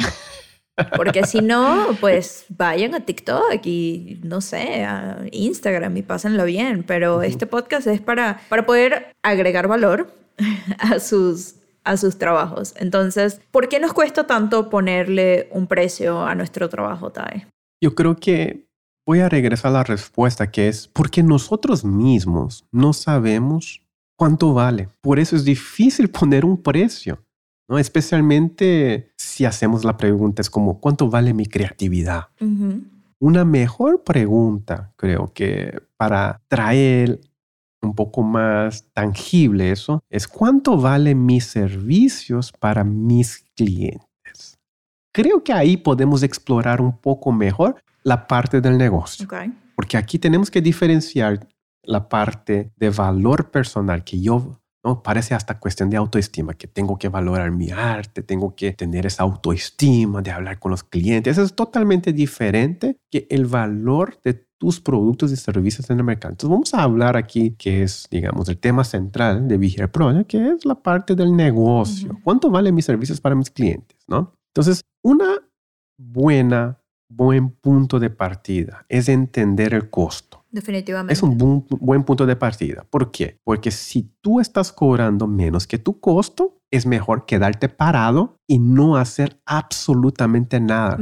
[0.97, 6.85] Porque si no, pues vayan a TikTok y no sé, a Instagram y pásenlo bien.
[6.87, 10.13] Pero este podcast es para, para poder agregar valor
[10.79, 12.75] a sus, a sus trabajos.
[12.77, 17.47] Entonces, ¿por qué nos cuesta tanto ponerle un precio a nuestro trabajo, Tai?
[17.81, 18.67] Yo creo que
[19.07, 23.81] voy a regresar a la respuesta que es porque nosotros mismos no sabemos
[24.17, 24.89] cuánto vale.
[25.01, 27.23] Por eso es difícil poner un precio.
[27.69, 27.79] ¿No?
[27.79, 32.29] Especialmente si hacemos la pregunta, es como, ¿cuánto vale mi creatividad?
[33.19, 37.21] Una mejor pregunta, creo que para traer
[37.83, 44.59] un poco más tangible eso, es cuánto valen mis servicios para mis clientes.
[45.13, 49.29] Creo que ahí podemos explorar un poco mejor la parte del negocio.
[49.77, 51.47] Porque aquí tenemos que diferenciar
[51.83, 55.03] la parte de valor personal que yo ¿no?
[55.03, 59.23] Parece hasta cuestión de autoestima, que tengo que valorar mi arte, tengo que tener esa
[59.23, 61.33] autoestima de hablar con los clientes.
[61.33, 66.33] Eso es totalmente diferente que el valor de tus productos y servicios en el mercado.
[66.33, 70.51] Entonces vamos a hablar aquí, que es, digamos, el tema central de Vigil Pro, que
[70.51, 72.19] es la parte del negocio.
[72.23, 73.99] ¿Cuánto valen mis servicios para mis clientes?
[74.07, 74.35] ¿no?
[74.55, 75.39] Entonces, una
[75.99, 80.44] buena, buen punto de partida es entender el costo.
[80.55, 81.13] Definitivamente.
[81.13, 81.37] Es un
[81.69, 82.87] buen, punto de partida.
[82.89, 83.41] ¿Por qué?
[83.43, 88.97] Porque si tú estás cobrando menos que tu costo, es mejor quedarte parado y no
[88.97, 90.97] hacer absolutamente nada.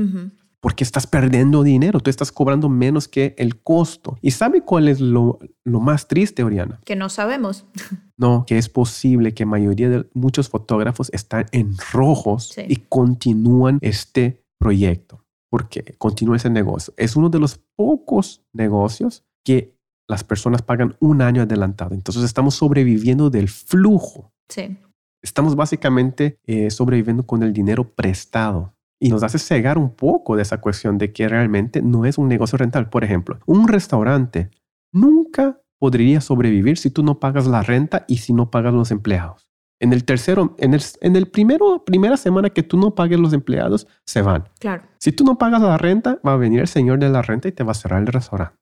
[0.60, 4.16] Porque estás perdiendo dinero, tú estás cobrando menos que el costo.
[4.22, 6.80] ¿Y sabe cuál es lo, más triste, Oriana?
[6.86, 7.66] Que no sabemos.
[8.18, 14.44] No, que es posible que mayoría de muchos fotógrafos están en rojos y continúan este
[14.58, 15.24] proyecto.
[15.50, 16.94] Porque continúa ese negocio.
[16.96, 19.76] Es uno de los pocos negocios que
[20.08, 21.94] las personas pagan un año adelantado.
[21.94, 24.32] Entonces estamos sobreviviendo del flujo.
[24.48, 24.76] Sí.
[25.22, 28.74] Estamos básicamente eh, sobreviviendo con el dinero prestado.
[29.00, 32.28] Y nos hace cegar un poco de esa cuestión de que realmente no es un
[32.28, 32.88] negocio rentable.
[32.88, 34.50] Por ejemplo, un restaurante
[34.92, 39.50] nunca podría sobrevivir si tú no pagas la renta y si no pagas los empleados.
[39.80, 43.32] En el tercero, en el, en el primero, primera semana que tú no pagues los
[43.32, 44.48] empleados, se van.
[44.60, 44.84] Claro.
[44.98, 47.52] Si tú no pagas la renta, va a venir el señor de la renta y
[47.52, 48.61] te va a cerrar el restaurante.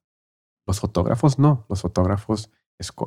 [0.71, 2.49] Los fotógrafos no, los fotógrafos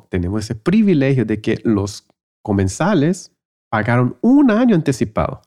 [0.10, 2.06] tenemos ese privilegio de que los
[2.44, 3.32] comensales
[3.72, 5.42] pagaron un año anticipado.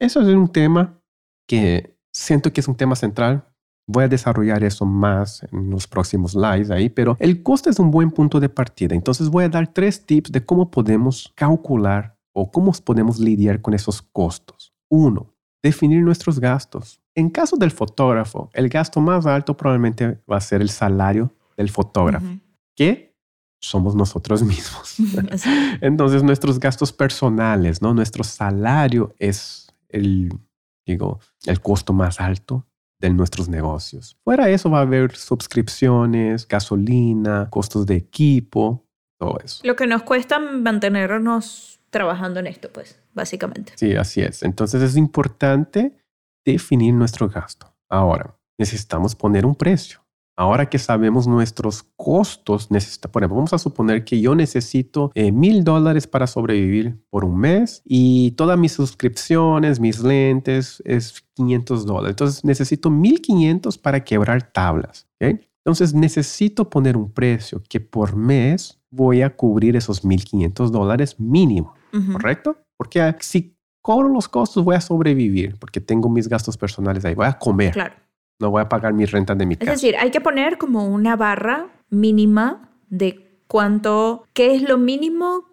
[0.00, 0.98] Eso es un tema
[1.46, 3.46] que siento que es un tema central.
[3.86, 7.90] Voy a desarrollar eso más en los próximos lives ahí, pero el costo es un
[7.90, 8.94] buen punto de partida.
[8.94, 13.74] Entonces voy a dar tres tips de cómo podemos calcular o cómo podemos lidiar con
[13.74, 14.72] esos costos.
[14.88, 17.00] Uno, definir nuestros gastos.
[17.14, 21.68] En caso del fotógrafo, el gasto más alto probablemente va a ser el salario del
[21.70, 22.26] fotógrafo,
[22.74, 23.16] que
[23.60, 24.96] somos nosotros mismos.
[25.80, 27.92] Entonces, nuestros gastos personales, ¿no?
[27.92, 30.32] Nuestro salario es el,
[30.86, 32.64] digo, el costo más alto
[33.00, 34.16] de nuestros negocios.
[34.24, 38.84] Fuera de eso va a haber suscripciones, gasolina, costos de equipo,
[39.18, 39.60] todo eso.
[39.64, 43.72] Lo que nos cuesta mantenernos trabajando en esto, pues, básicamente.
[43.76, 44.42] Sí, así es.
[44.42, 45.92] Entonces es importante
[46.46, 47.74] definir nuestro gasto.
[47.90, 50.00] Ahora, necesitamos poner un precio.
[50.36, 55.32] Ahora que sabemos nuestros costos, necesita, por ejemplo, vamos a suponer que yo necesito eh,
[55.32, 61.86] mil dólares para sobrevivir por un mes y todas mis suscripciones, mis lentes es 500
[61.86, 62.10] dólares.
[62.10, 65.08] Entonces necesito 1500 para quebrar tablas.
[65.18, 71.74] Entonces necesito poner un precio que por mes voy a cubrir esos 1500 dólares mínimo,
[72.12, 72.56] ¿correcto?
[72.78, 77.26] Porque si cobro los costos, voy a sobrevivir porque tengo mis gastos personales ahí, voy
[77.26, 77.72] a comer.
[77.72, 77.94] Claro.
[78.40, 79.72] No voy a pagar mi renta de mi casa.
[79.72, 85.44] Es decir, hay que poner como una barra mínima de cuánto, qué es lo mínimo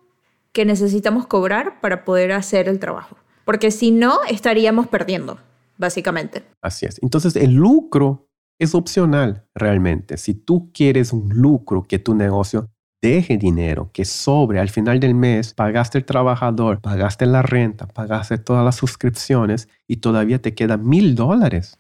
[0.52, 3.18] que necesitamos cobrar para poder hacer el trabajo.
[3.44, 5.40] Porque si no, estaríamos perdiendo,
[5.78, 6.44] básicamente.
[6.62, 7.02] Así es.
[7.02, 8.28] Entonces, el lucro
[8.60, 10.18] es opcional realmente.
[10.18, 12.70] Si tú quieres un lucro que tu negocio
[13.06, 18.40] deje dinero, que sobre al final del mes, pagaste el trabajador, pagaste la renta, pagaste
[18.40, 21.80] todas las suscripciones y todavía te quedan mil dólares,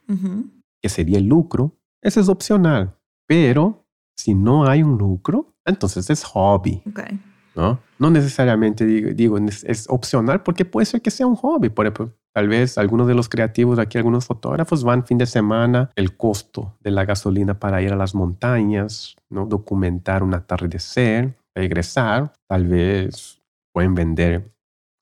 [0.81, 2.95] que sería el lucro, eso es opcional.
[3.27, 6.83] Pero si no hay un lucro, entonces es hobby.
[7.55, 7.79] ¿no?
[7.97, 11.69] No necesariamente digo, digo es, opcional porque puede ser que sea un hobby.
[11.69, 15.89] Por ejemplo, tal vez algunos de los creativos aquí, algunos fotógrafos van fin de semana,
[15.95, 19.45] el costo de la gasolina para ir a las montañas, ¿no?
[19.45, 23.41] Documentar un atardecer, regresar, tal vez
[23.73, 24.51] pueden vender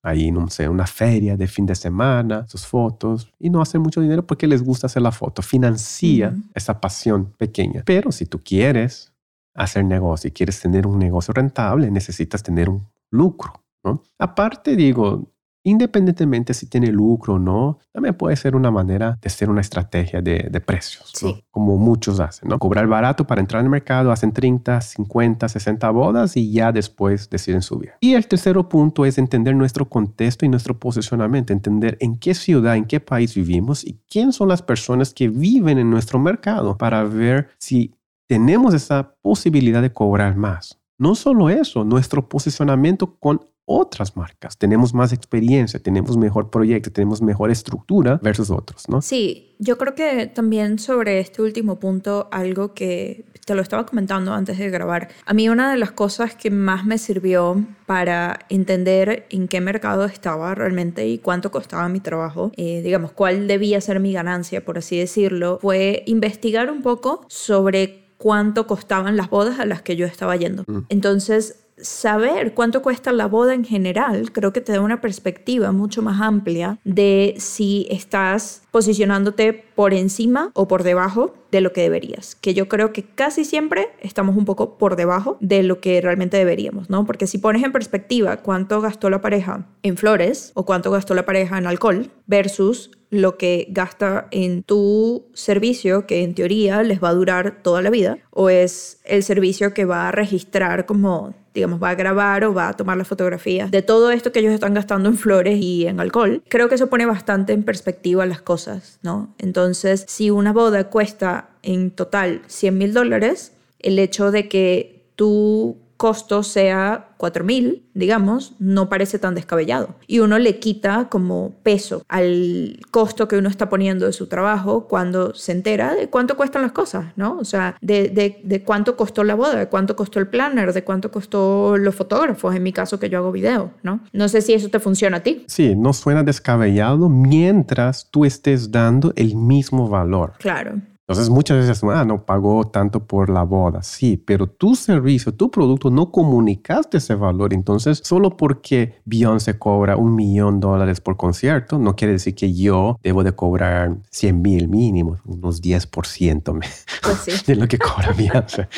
[0.03, 3.99] ahí, no sé, una feria de fin de semana, sus fotos, y no hacen mucho
[3.99, 7.81] dinero porque les gusta hacer la foto, financia esa pasión pequeña.
[7.83, 9.11] Pero si tú quieres
[9.55, 13.63] hacer negocio y quieres tener un negocio rentable, necesitas tener un lucro.
[13.83, 14.03] ¿no?
[14.19, 15.32] Aparte, digo,
[15.63, 20.21] independientemente si tiene lucro o no, también puede ser una manera de hacer una estrategia
[20.21, 21.13] de, precios,
[21.51, 22.59] como muchos hacen, ¿no?
[22.59, 27.61] Cobrar barato para entrar al mercado, hacen 30, 50, 60 bodas y ya después deciden
[27.61, 27.91] subir.
[27.99, 32.75] Y el tercer punto es entender nuestro contexto y nuestro posicionamiento, entender en qué ciudad,
[32.75, 37.03] en qué país vivimos y quién son las personas que viven en nuestro mercado para
[37.03, 37.95] ver si
[38.27, 40.79] tenemos esa posibilidad de cobrar más.
[40.97, 44.57] No solo eso, nuestro posicionamiento con otras marcas.
[44.57, 49.01] Tenemos más experiencia, tenemos mejor proyecto, tenemos mejor estructura versus otros, ¿no?
[49.01, 54.33] Sí, yo creo que también sobre este último punto, algo que te lo estaba comentando
[54.33, 59.27] antes de grabar, a mí una de las cosas que más me sirvió para entender
[59.29, 63.99] en qué mercado estaba realmente y cuánto costaba mi trabajo, eh, digamos, cuál debía ser
[63.99, 69.65] mi ganancia, por así decirlo, fue investigar un poco sobre cuánto costaban las bodas a
[69.65, 70.63] las que yo estaba yendo.
[70.67, 70.85] Mm.
[70.89, 76.01] Entonces, saber cuánto cuesta la boda en general creo que te da una perspectiva mucho
[76.01, 82.35] más amplia de si estás posicionándote por encima o por debajo de lo que deberías,
[82.35, 86.37] que yo creo que casi siempre estamos un poco por debajo de lo que realmente
[86.37, 87.05] deberíamos, ¿no?
[87.05, 91.25] Porque si pones en perspectiva cuánto gastó la pareja en flores o cuánto gastó la
[91.25, 97.09] pareja en alcohol versus lo que gasta en tu servicio, que en teoría les va
[97.09, 101.81] a durar toda la vida, o es el servicio que va a registrar como digamos,
[101.81, 104.73] va a grabar o va a tomar las fotografías de todo esto que ellos están
[104.73, 108.97] gastando en flores y en alcohol, creo que eso pone bastante en perspectiva las cosas,
[109.03, 109.35] ¿no?
[109.37, 115.77] Entonces, si una boda cuesta en total 100 mil dólares, el hecho de que tú
[115.97, 119.95] costo sea 4.000, digamos, no parece tan descabellado.
[120.07, 124.87] Y uno le quita como peso al costo que uno está poniendo de su trabajo
[124.87, 127.37] cuando se entera de cuánto cuestan las cosas, ¿no?
[127.39, 130.83] O sea, de, de, de cuánto costó la boda, de cuánto costó el planner, de
[130.83, 134.01] cuánto costó los fotógrafos, en mi caso que yo hago video, ¿no?
[134.11, 135.45] No sé si eso te funciona a ti.
[135.47, 140.33] Sí, no suena descabellado mientras tú estés dando el mismo valor.
[140.39, 140.81] Claro.
[141.05, 145.51] Entonces muchas veces, ah, no pagó tanto por la boda, sí, pero tu servicio, tu
[145.51, 147.53] producto no comunicaste ese valor.
[147.53, 152.53] Entonces, solo porque Beyoncé cobra un millón de dólares por concierto, no quiere decir que
[152.53, 156.63] yo debo de cobrar 100 mil mínimo, unos 10%
[157.01, 158.69] pues de lo que cobra Beyoncé.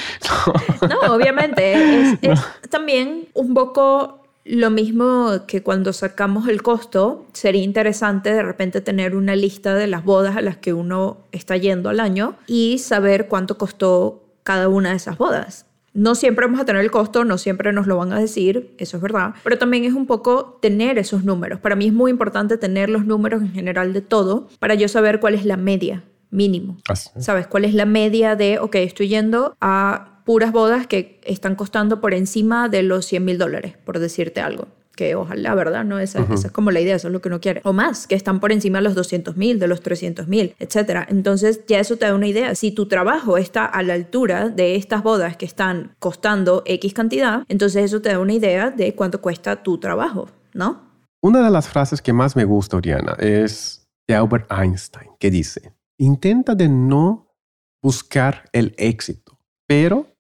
[0.82, 2.40] No, obviamente, es
[2.72, 9.16] también un poco lo mismo que cuando sacamos el costo, sería interesante de repente tener
[9.16, 13.28] una lista de las bodas a las que uno está yendo al año y saber
[13.28, 15.66] cuánto costó cada una de esas bodas.
[15.94, 18.98] No siempre vamos a tener el costo, no siempre nos lo van a decir, eso
[18.98, 21.60] es verdad, pero también es un poco tener esos números.
[21.60, 25.20] Para mí es muy importante tener los números en general de todo para yo saber
[25.20, 26.78] cuál es la media mínimo.
[26.94, 27.48] ¿Sabes?
[27.48, 32.14] ¿Cuál es la media de, ok, estoy yendo a puras bodas que están costando por
[32.14, 34.68] encima de los 100 mil dólares, por decirte algo.
[34.96, 35.84] Que ojalá, ¿verdad?
[35.84, 37.60] No, esa, es como la idea, eso es lo que uno quiere.
[37.66, 41.06] O más, que están por encima de los 200 mil, de los 300 mil, etc.
[41.10, 42.56] Entonces ya eso te da una idea.
[42.56, 47.44] Si tu trabajo está a la altura de estas bodas que están costando X cantidad,
[47.50, 50.86] entonces eso te da una idea de cuánto cuesta tu trabajo, ¿no?
[51.22, 55.74] Una de las frases que más me gusta, Oriana, es de Albert Einstein, que dice,
[55.98, 57.36] intenta de no
[57.82, 60.15] buscar el éxito, pero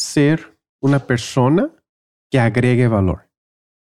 [0.00, 1.70] ser una persona
[2.30, 3.28] que agregue valor.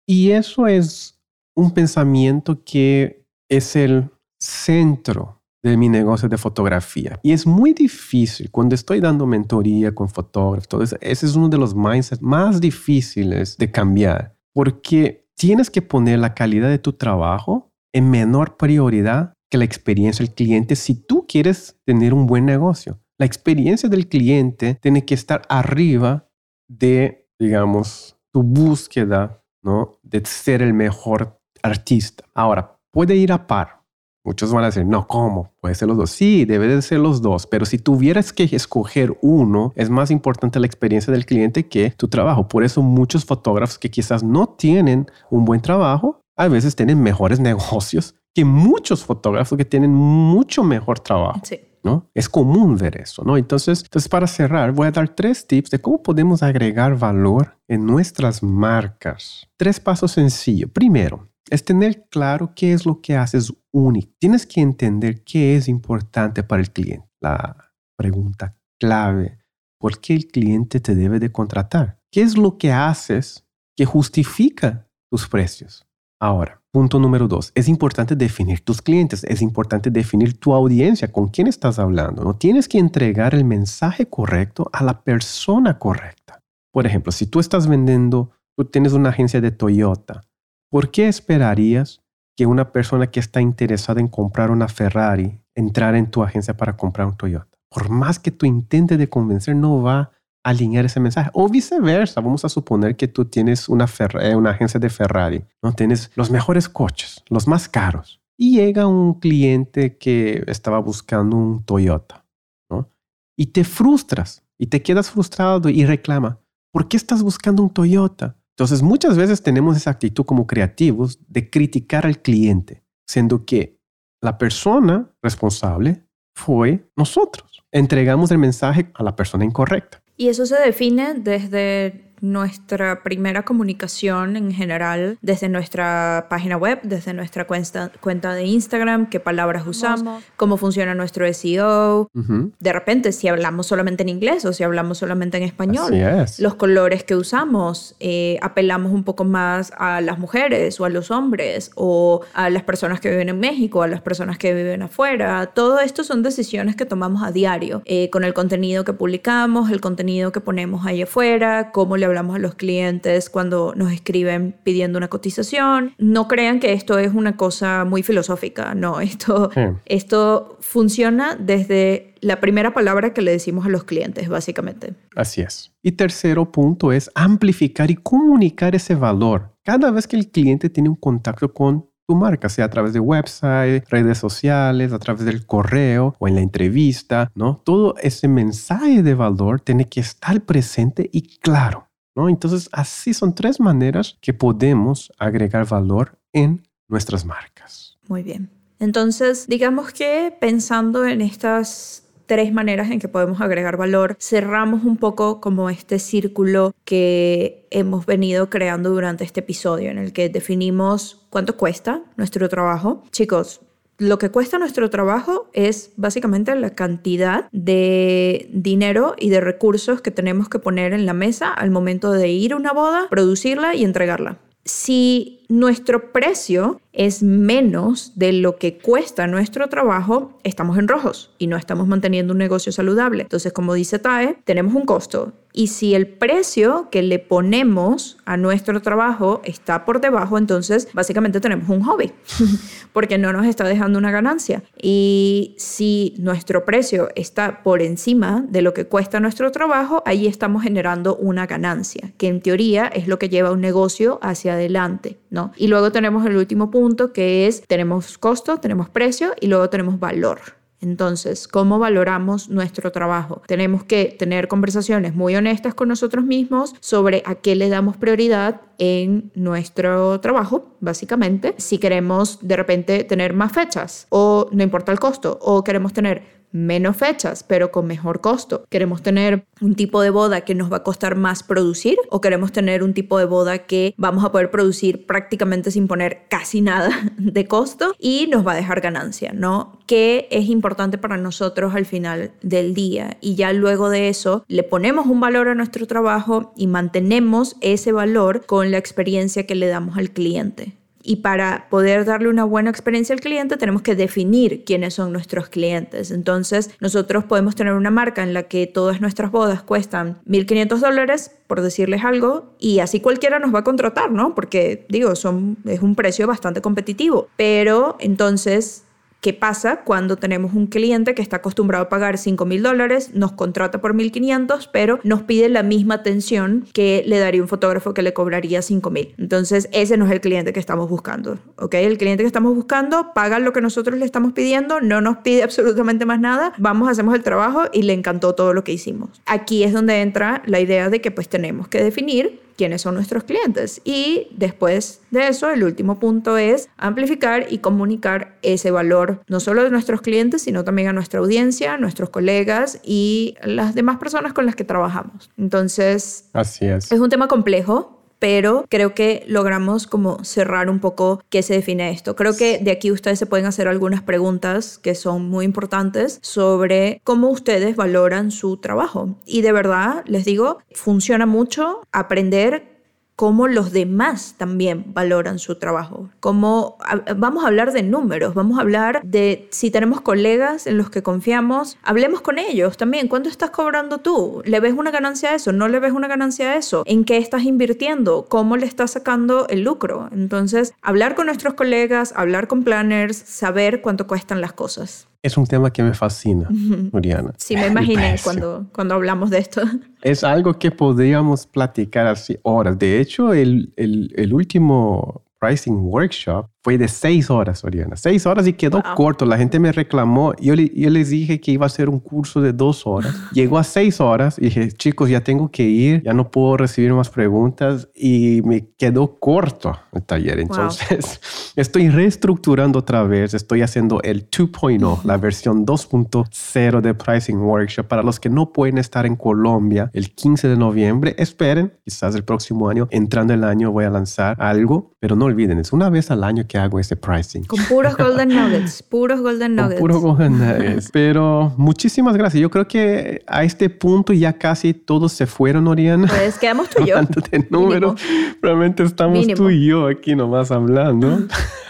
[0.07, 1.21] Y eso es
[1.55, 7.19] un pensamiento que es el centro de mi negocio de fotografía.
[7.23, 11.49] Y es muy difícil cuando estoy dando mentoría con fotógrafos, todo eso, ese es uno
[11.49, 16.93] de los mindsets más difíciles de cambiar, porque tienes que poner la calidad de tu
[16.93, 22.45] trabajo en menor prioridad que la experiencia del cliente si tú quieres tener un buen
[22.45, 26.29] negocio la experiencia del cliente tiene que estar arriba
[26.69, 29.99] de, digamos, tu búsqueda, ¿no?
[30.03, 32.25] De ser el mejor artista.
[32.33, 33.79] Ahora, puede ir a par.
[34.25, 35.53] Muchos van a decir, no, ¿cómo?
[35.61, 36.11] Puede ser los dos.
[36.11, 40.61] Sí, debe de ser los dos, pero si tuvieras que escoger uno, es más importante
[40.61, 42.47] la experiencia del cliente que tu trabajo.
[42.47, 47.41] Por eso muchos fotógrafos que quizás no tienen un buen trabajo, a veces tienen mejores
[47.41, 51.41] negocios que muchos fotógrafos que tienen mucho mejor trabajo.
[51.43, 51.59] Sí.
[51.83, 52.11] ¿No?
[52.15, 53.37] Es común ver eso, ¿no?
[53.37, 57.87] Entonces, entonces, para cerrar, voy a dar tres tips de cómo podemos agregar valor en
[57.87, 59.49] nuestras marcas.
[59.57, 60.71] Tres pasos sencillos.
[60.71, 64.13] Primero, es tener claro qué es lo que haces único.
[64.19, 67.09] Tienes que entender qué es importante para el cliente.
[67.21, 69.39] La pregunta clave,
[69.79, 72.01] ¿por qué el cliente te debe de contratar?
[72.11, 75.88] ¿Qué es lo que haces que justifica tus precios?
[76.21, 81.29] Ahora, punto número dos, es importante definir tus clientes, es importante definir tu audiencia, con
[81.29, 82.25] quién estás hablando.
[82.25, 86.43] No tienes que entregar el mensaje correcto a la persona correcta.
[86.73, 90.23] Por ejemplo, si tú estás vendiendo, tú tienes una agencia de Toyota,
[90.71, 92.03] ¿por qué esperarías
[92.37, 96.77] que una persona que está interesada en comprar una Ferrari entrara en tu agencia para
[96.77, 97.57] comprar un Toyota?
[97.71, 100.11] Por más que tú intentes de convencer, no va
[100.43, 101.31] alinear ese mensaje.
[101.33, 103.87] O viceversa, vamos a suponer que tú tienes una,
[104.21, 105.73] eh, una agencia de Ferrari, ¿no?
[105.73, 108.21] Tienes los mejores coches, los más caros.
[108.37, 112.25] Y llega un cliente que estaba buscando un Toyota,
[112.71, 112.91] ¿no?
[113.37, 116.41] Y te frustras y te quedas frustrado y reclama,
[116.73, 118.37] ¿por qué estás buscando un Toyota?
[118.57, 123.79] Entonces muchas veces tenemos esa actitud como creativos de criticar al cliente, siendo que
[124.21, 127.65] la persona responsable fue nosotros.
[127.71, 130.03] Entregamos el mensaje a la persona incorrecta.
[130.19, 137.15] Y eso se define desde nuestra primera comunicación en general desde nuestra página web, desde
[137.15, 142.11] nuestra cuenta, cuenta de Instagram, qué palabras usamos, cómo funciona nuestro SEO.
[142.15, 145.93] De repente, si hablamos solamente en inglés o si hablamos solamente en español,
[146.39, 151.11] los colores que usamos, eh, apelamos un poco más a las mujeres o a los
[151.11, 155.47] hombres o a las personas que viven en México, a las personas que viven afuera.
[155.55, 159.81] Todo esto son decisiones que tomamos a diario eh, con el contenido que publicamos, el
[159.81, 164.99] contenido que ponemos ahí afuera, cómo le hablamos a los clientes cuando nos escriben pidiendo
[164.99, 165.95] una cotización.
[165.99, 169.51] No crean que esto es una cosa muy filosófica, no, esto,
[169.85, 174.95] esto funciona desde la primera palabra que le decimos a los clientes, básicamente.
[175.15, 175.73] Así es.
[175.83, 179.55] Y tercero punto es amplificar y comunicar ese valor.
[179.65, 183.01] Cada vez que el cliente tiene un contacto con tu marca, sea a través de
[183.01, 187.61] website, redes sociales, a través del correo o en la entrevista, ¿no?
[187.65, 191.88] Todo ese mensaje de valor tiene que estar presente y claro.
[192.27, 197.99] Entonces, así son tres maneras que podemos agregar valor en nuestras marcas.
[198.09, 198.51] Muy bien.
[198.81, 204.97] Entonces, digamos que pensando en estas tres maneras en que podemos agregar valor, cerramos un
[204.97, 211.27] poco como este círculo que hemos venido creando durante este episodio en el que definimos
[211.31, 213.03] cuánto cuesta nuestro trabajo.
[213.11, 213.63] Chicos,
[213.99, 220.13] lo que cuesta nuestro trabajo es básicamente la cantidad de dinero y de recursos que
[220.13, 223.85] tenemos que poner en la mesa al momento de ir a una boda, producirla y
[223.85, 224.39] entregarla.
[224.65, 231.47] Si nuestro precio es menos de lo que cuesta nuestro trabajo, estamos en rojos y
[231.47, 233.23] no estamos manteniendo un negocio saludable.
[233.23, 235.33] Entonces, como dice TAE, tenemos un costo.
[235.53, 241.41] Y si el precio que le ponemos a nuestro trabajo está por debajo, entonces básicamente
[241.41, 242.13] tenemos un hobby,
[242.93, 244.63] porque no nos está dejando una ganancia.
[244.81, 250.63] Y si nuestro precio está por encima de lo que cuesta nuestro trabajo, ahí estamos
[250.63, 255.19] generando una ganancia, que en teoría es lo que lleva un negocio hacia adelante.
[255.57, 259.99] Y luego tenemos el último punto que es tenemos costo, tenemos precio y luego tenemos
[259.99, 260.59] valor.
[260.81, 263.43] Entonces, ¿cómo valoramos nuestro trabajo?
[263.47, 268.61] Tenemos que tener conversaciones muy honestas con nosotros mismos sobre a qué le damos prioridad
[268.79, 271.55] en nuestro trabajo, básicamente.
[271.59, 276.38] Si queremos de repente tener más fechas o no importa el costo, o queremos tener
[276.53, 278.65] menos fechas, pero con mejor costo.
[278.69, 282.53] ¿Queremos tener un tipo de boda que nos va a costar más producir o queremos
[282.53, 286.91] tener un tipo de boda que vamos a poder producir prácticamente sin poner casi nada
[287.19, 289.79] de costo y nos va a dejar ganancia, ¿no?
[289.87, 293.17] ¿Qué es importante para nosotros al final del día?
[293.21, 297.93] Y ya luego de eso le ponemos un valor a nuestro trabajo y mantenemos ese
[297.93, 300.77] valor con la experiencia que le damos al cliente.
[301.09, 305.49] Y para poder darle una buena experiencia al cliente tenemos que definir quiénes son nuestros
[305.49, 306.11] clientes.
[306.11, 311.31] Entonces nosotros podemos tener una marca en la que todas nuestras bodas cuestan 1.500 dólares,
[311.47, 314.35] por decirles algo, y así cualquiera nos va a contratar, ¿no?
[314.35, 317.29] Porque digo, son, es un precio bastante competitivo.
[317.39, 318.85] Pero entonces
[319.21, 323.33] ¿Qué pasa cuando tenemos un cliente que está acostumbrado a pagar 5 mil dólares, nos
[323.33, 328.03] contrata por 1.500, pero nos pide la misma atención que le daría un fotógrafo que
[328.03, 329.15] le cobraría 5 mil?
[329.19, 331.75] Entonces, ese no es el cliente que estamos buscando, ¿ok?
[331.75, 335.43] El cliente que estamos buscando paga lo que nosotros le estamos pidiendo, no nos pide
[335.43, 339.21] absolutamente más nada, vamos, hacemos el trabajo y le encantó todo lo que hicimos.
[339.27, 343.25] Aquí es donde entra la idea de que pues tenemos que definir quiénes son nuestros
[343.25, 343.81] clientes.
[343.85, 349.63] Y después de eso, el último punto es amplificar y comunicar ese valor, no solo
[349.63, 354.45] de nuestros clientes, sino también a nuestra audiencia, nuestros colegas y las demás personas con
[354.45, 355.31] las que trabajamos.
[355.39, 356.91] Entonces, Así es.
[356.91, 361.91] es un tema complejo, pero creo que logramos como cerrar un poco qué se define
[361.91, 362.17] esto.
[362.17, 367.01] Creo que de aquí ustedes se pueden hacer algunas preguntas que son muy importantes sobre
[367.05, 369.19] cómo ustedes valoran su trabajo.
[369.27, 372.78] Y de verdad, les digo, funciona mucho aprender
[373.19, 376.09] cómo los demás también valoran su trabajo.
[376.21, 376.79] Cómo,
[377.17, 381.03] vamos a hablar de números, vamos a hablar de si tenemos colegas en los que
[381.03, 383.09] confiamos, hablemos con ellos también.
[383.09, 384.41] ¿Cuánto estás cobrando tú?
[384.45, 385.51] ¿Le ves una ganancia a eso?
[385.51, 386.85] ¿No le ves una ganancia a eso?
[386.87, 388.27] ¿En qué estás invirtiendo?
[388.29, 390.09] ¿Cómo le estás sacando el lucro?
[390.13, 395.09] Entonces, hablar con nuestros colegas, hablar con planners, saber cuánto cuestan las cosas.
[395.23, 396.49] Es un tema que me fascina,
[396.93, 397.35] Oriana.
[397.39, 399.63] Sí, me imaginé cuando, cuando hablamos de esto.
[400.03, 402.79] Es algo que podríamos platicar así horas.
[402.79, 407.97] De hecho, el, el, el último pricing workshop fue de seis horas, Oriana.
[407.97, 409.25] Seis horas y quedó corto.
[409.25, 410.35] La gente me reclamó.
[410.41, 413.15] Yo, yo les dije que iba a ser un curso de dos horas.
[413.33, 416.93] Llegó a seis horas y dije, chicos, ya tengo que ir, ya no puedo recibir
[416.93, 420.41] más preguntas y me quedó corto el taller.
[420.41, 421.21] Entonces,
[421.57, 423.35] estoy reestructurando otra vez.
[423.35, 427.87] Estoy haciendo el 2.0, la versión 2.0 de Pricing Workshop.
[427.87, 431.73] Para los que no pueden estar en Colombia el 15 de noviembre, esperen.
[431.85, 434.93] Quizás el próximo año, entrando el año, voy a lanzar algo.
[434.99, 437.45] Pero no olviden, es una vez al año que hago ese pricing.
[437.45, 439.81] Con puros golden nuggets, puros golden nuggets.
[439.81, 440.91] Con puros golden nuggets.
[440.93, 442.41] Pero muchísimas gracias.
[442.41, 446.09] Yo creo que a este punto ya casi todos se fueron, Oriana.
[446.09, 446.97] Pues quedamos tú y yo.
[447.31, 448.01] de números,
[448.43, 451.27] realmente estamos tú y yo aquí nomás hablando.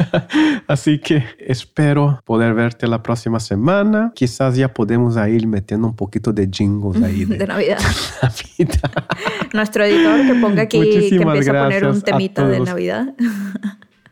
[0.66, 4.12] Así que espero poder verte la próxima semana.
[4.14, 7.78] Quizás ya podemos ir metiendo un poquito de jingles ahí de, de Navidad.
[9.52, 13.14] Nuestro editor que ponga aquí, que empiece a poner un temita de Navidad.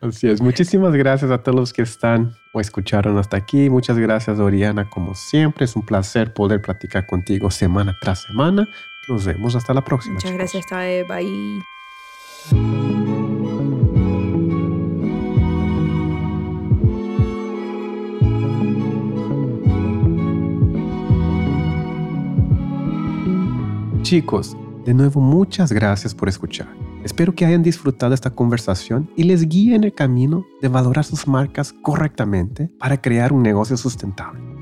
[0.01, 0.41] Así es.
[0.41, 3.71] Muchísimas gracias a todos los que están o escucharon hasta aquí.
[3.71, 5.65] Muchas gracias, Oriana, como siempre.
[5.65, 8.69] Es un placer poder platicar contigo semana tras semana.
[9.09, 10.15] Nos vemos hasta la próxima.
[10.15, 11.05] Muchas gracias, Tae.
[11.05, 11.63] Bye.
[24.03, 26.69] Chicos, de nuevo muchas gracias por escuchar.
[27.07, 31.29] Espero que hayan disfrutado esta conversación y les guíe en el camino de valorar sus
[31.29, 34.56] marcas correctamente para crear un negocio sustentable.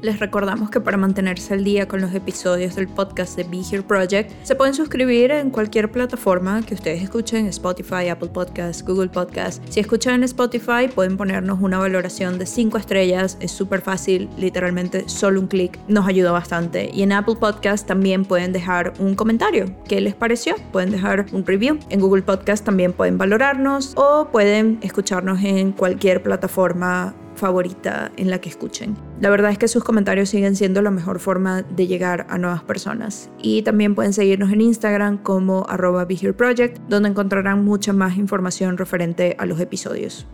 [0.00, 3.82] Les recordamos que para mantenerse al día con los episodios del podcast de Be Here
[3.82, 9.60] Project, se pueden suscribir en cualquier plataforma que ustedes escuchen, Spotify, Apple Podcasts, Google Podcasts.
[9.68, 15.08] Si escuchan en Spotify, pueden ponernos una valoración de 5 estrellas, es súper fácil, literalmente
[15.08, 16.90] solo un clic, nos ayuda bastante.
[16.94, 20.54] Y en Apple Podcasts también pueden dejar un comentario, ¿qué les pareció?
[20.70, 21.76] Pueden dejar un review.
[21.90, 28.40] En Google Podcasts también pueden valorarnos o pueden escucharnos en cualquier plataforma favorita en la
[28.40, 28.96] que escuchen.
[29.20, 32.62] La verdad es que sus comentarios siguen siendo la mejor forma de llegar a nuevas
[32.62, 33.30] personas.
[33.40, 39.36] Y también pueden seguirnos en Instagram como arroba Project, donde encontrarán mucha más información referente
[39.38, 40.26] a los episodios.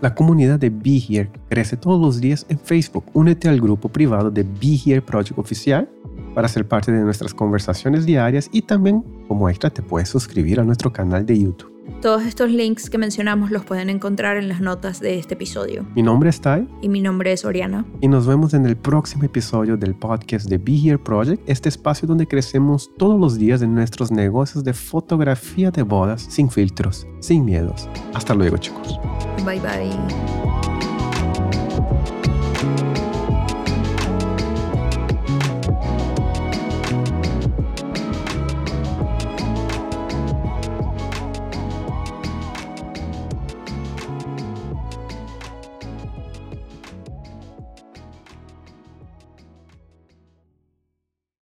[0.00, 3.04] La comunidad de Be Here crece todos los días en Facebook.
[3.12, 5.90] Únete al grupo privado de Be Here Project Oficial
[6.34, 10.64] para ser parte de nuestras conversaciones diarias y también, como extra, te puedes suscribir a
[10.64, 11.69] nuestro canal de YouTube.
[12.00, 15.86] Todos estos links que mencionamos los pueden encontrar en las notas de este episodio.
[15.94, 16.66] Mi nombre es Tai.
[16.80, 17.84] Y mi nombre es Oriana.
[18.00, 22.08] Y nos vemos en el próximo episodio del podcast de Be Here Project, este espacio
[22.08, 27.44] donde crecemos todos los días en nuestros negocios de fotografía de bodas sin filtros, sin
[27.44, 27.88] miedos.
[28.14, 28.98] Hasta luego chicos.
[29.44, 30.79] Bye bye.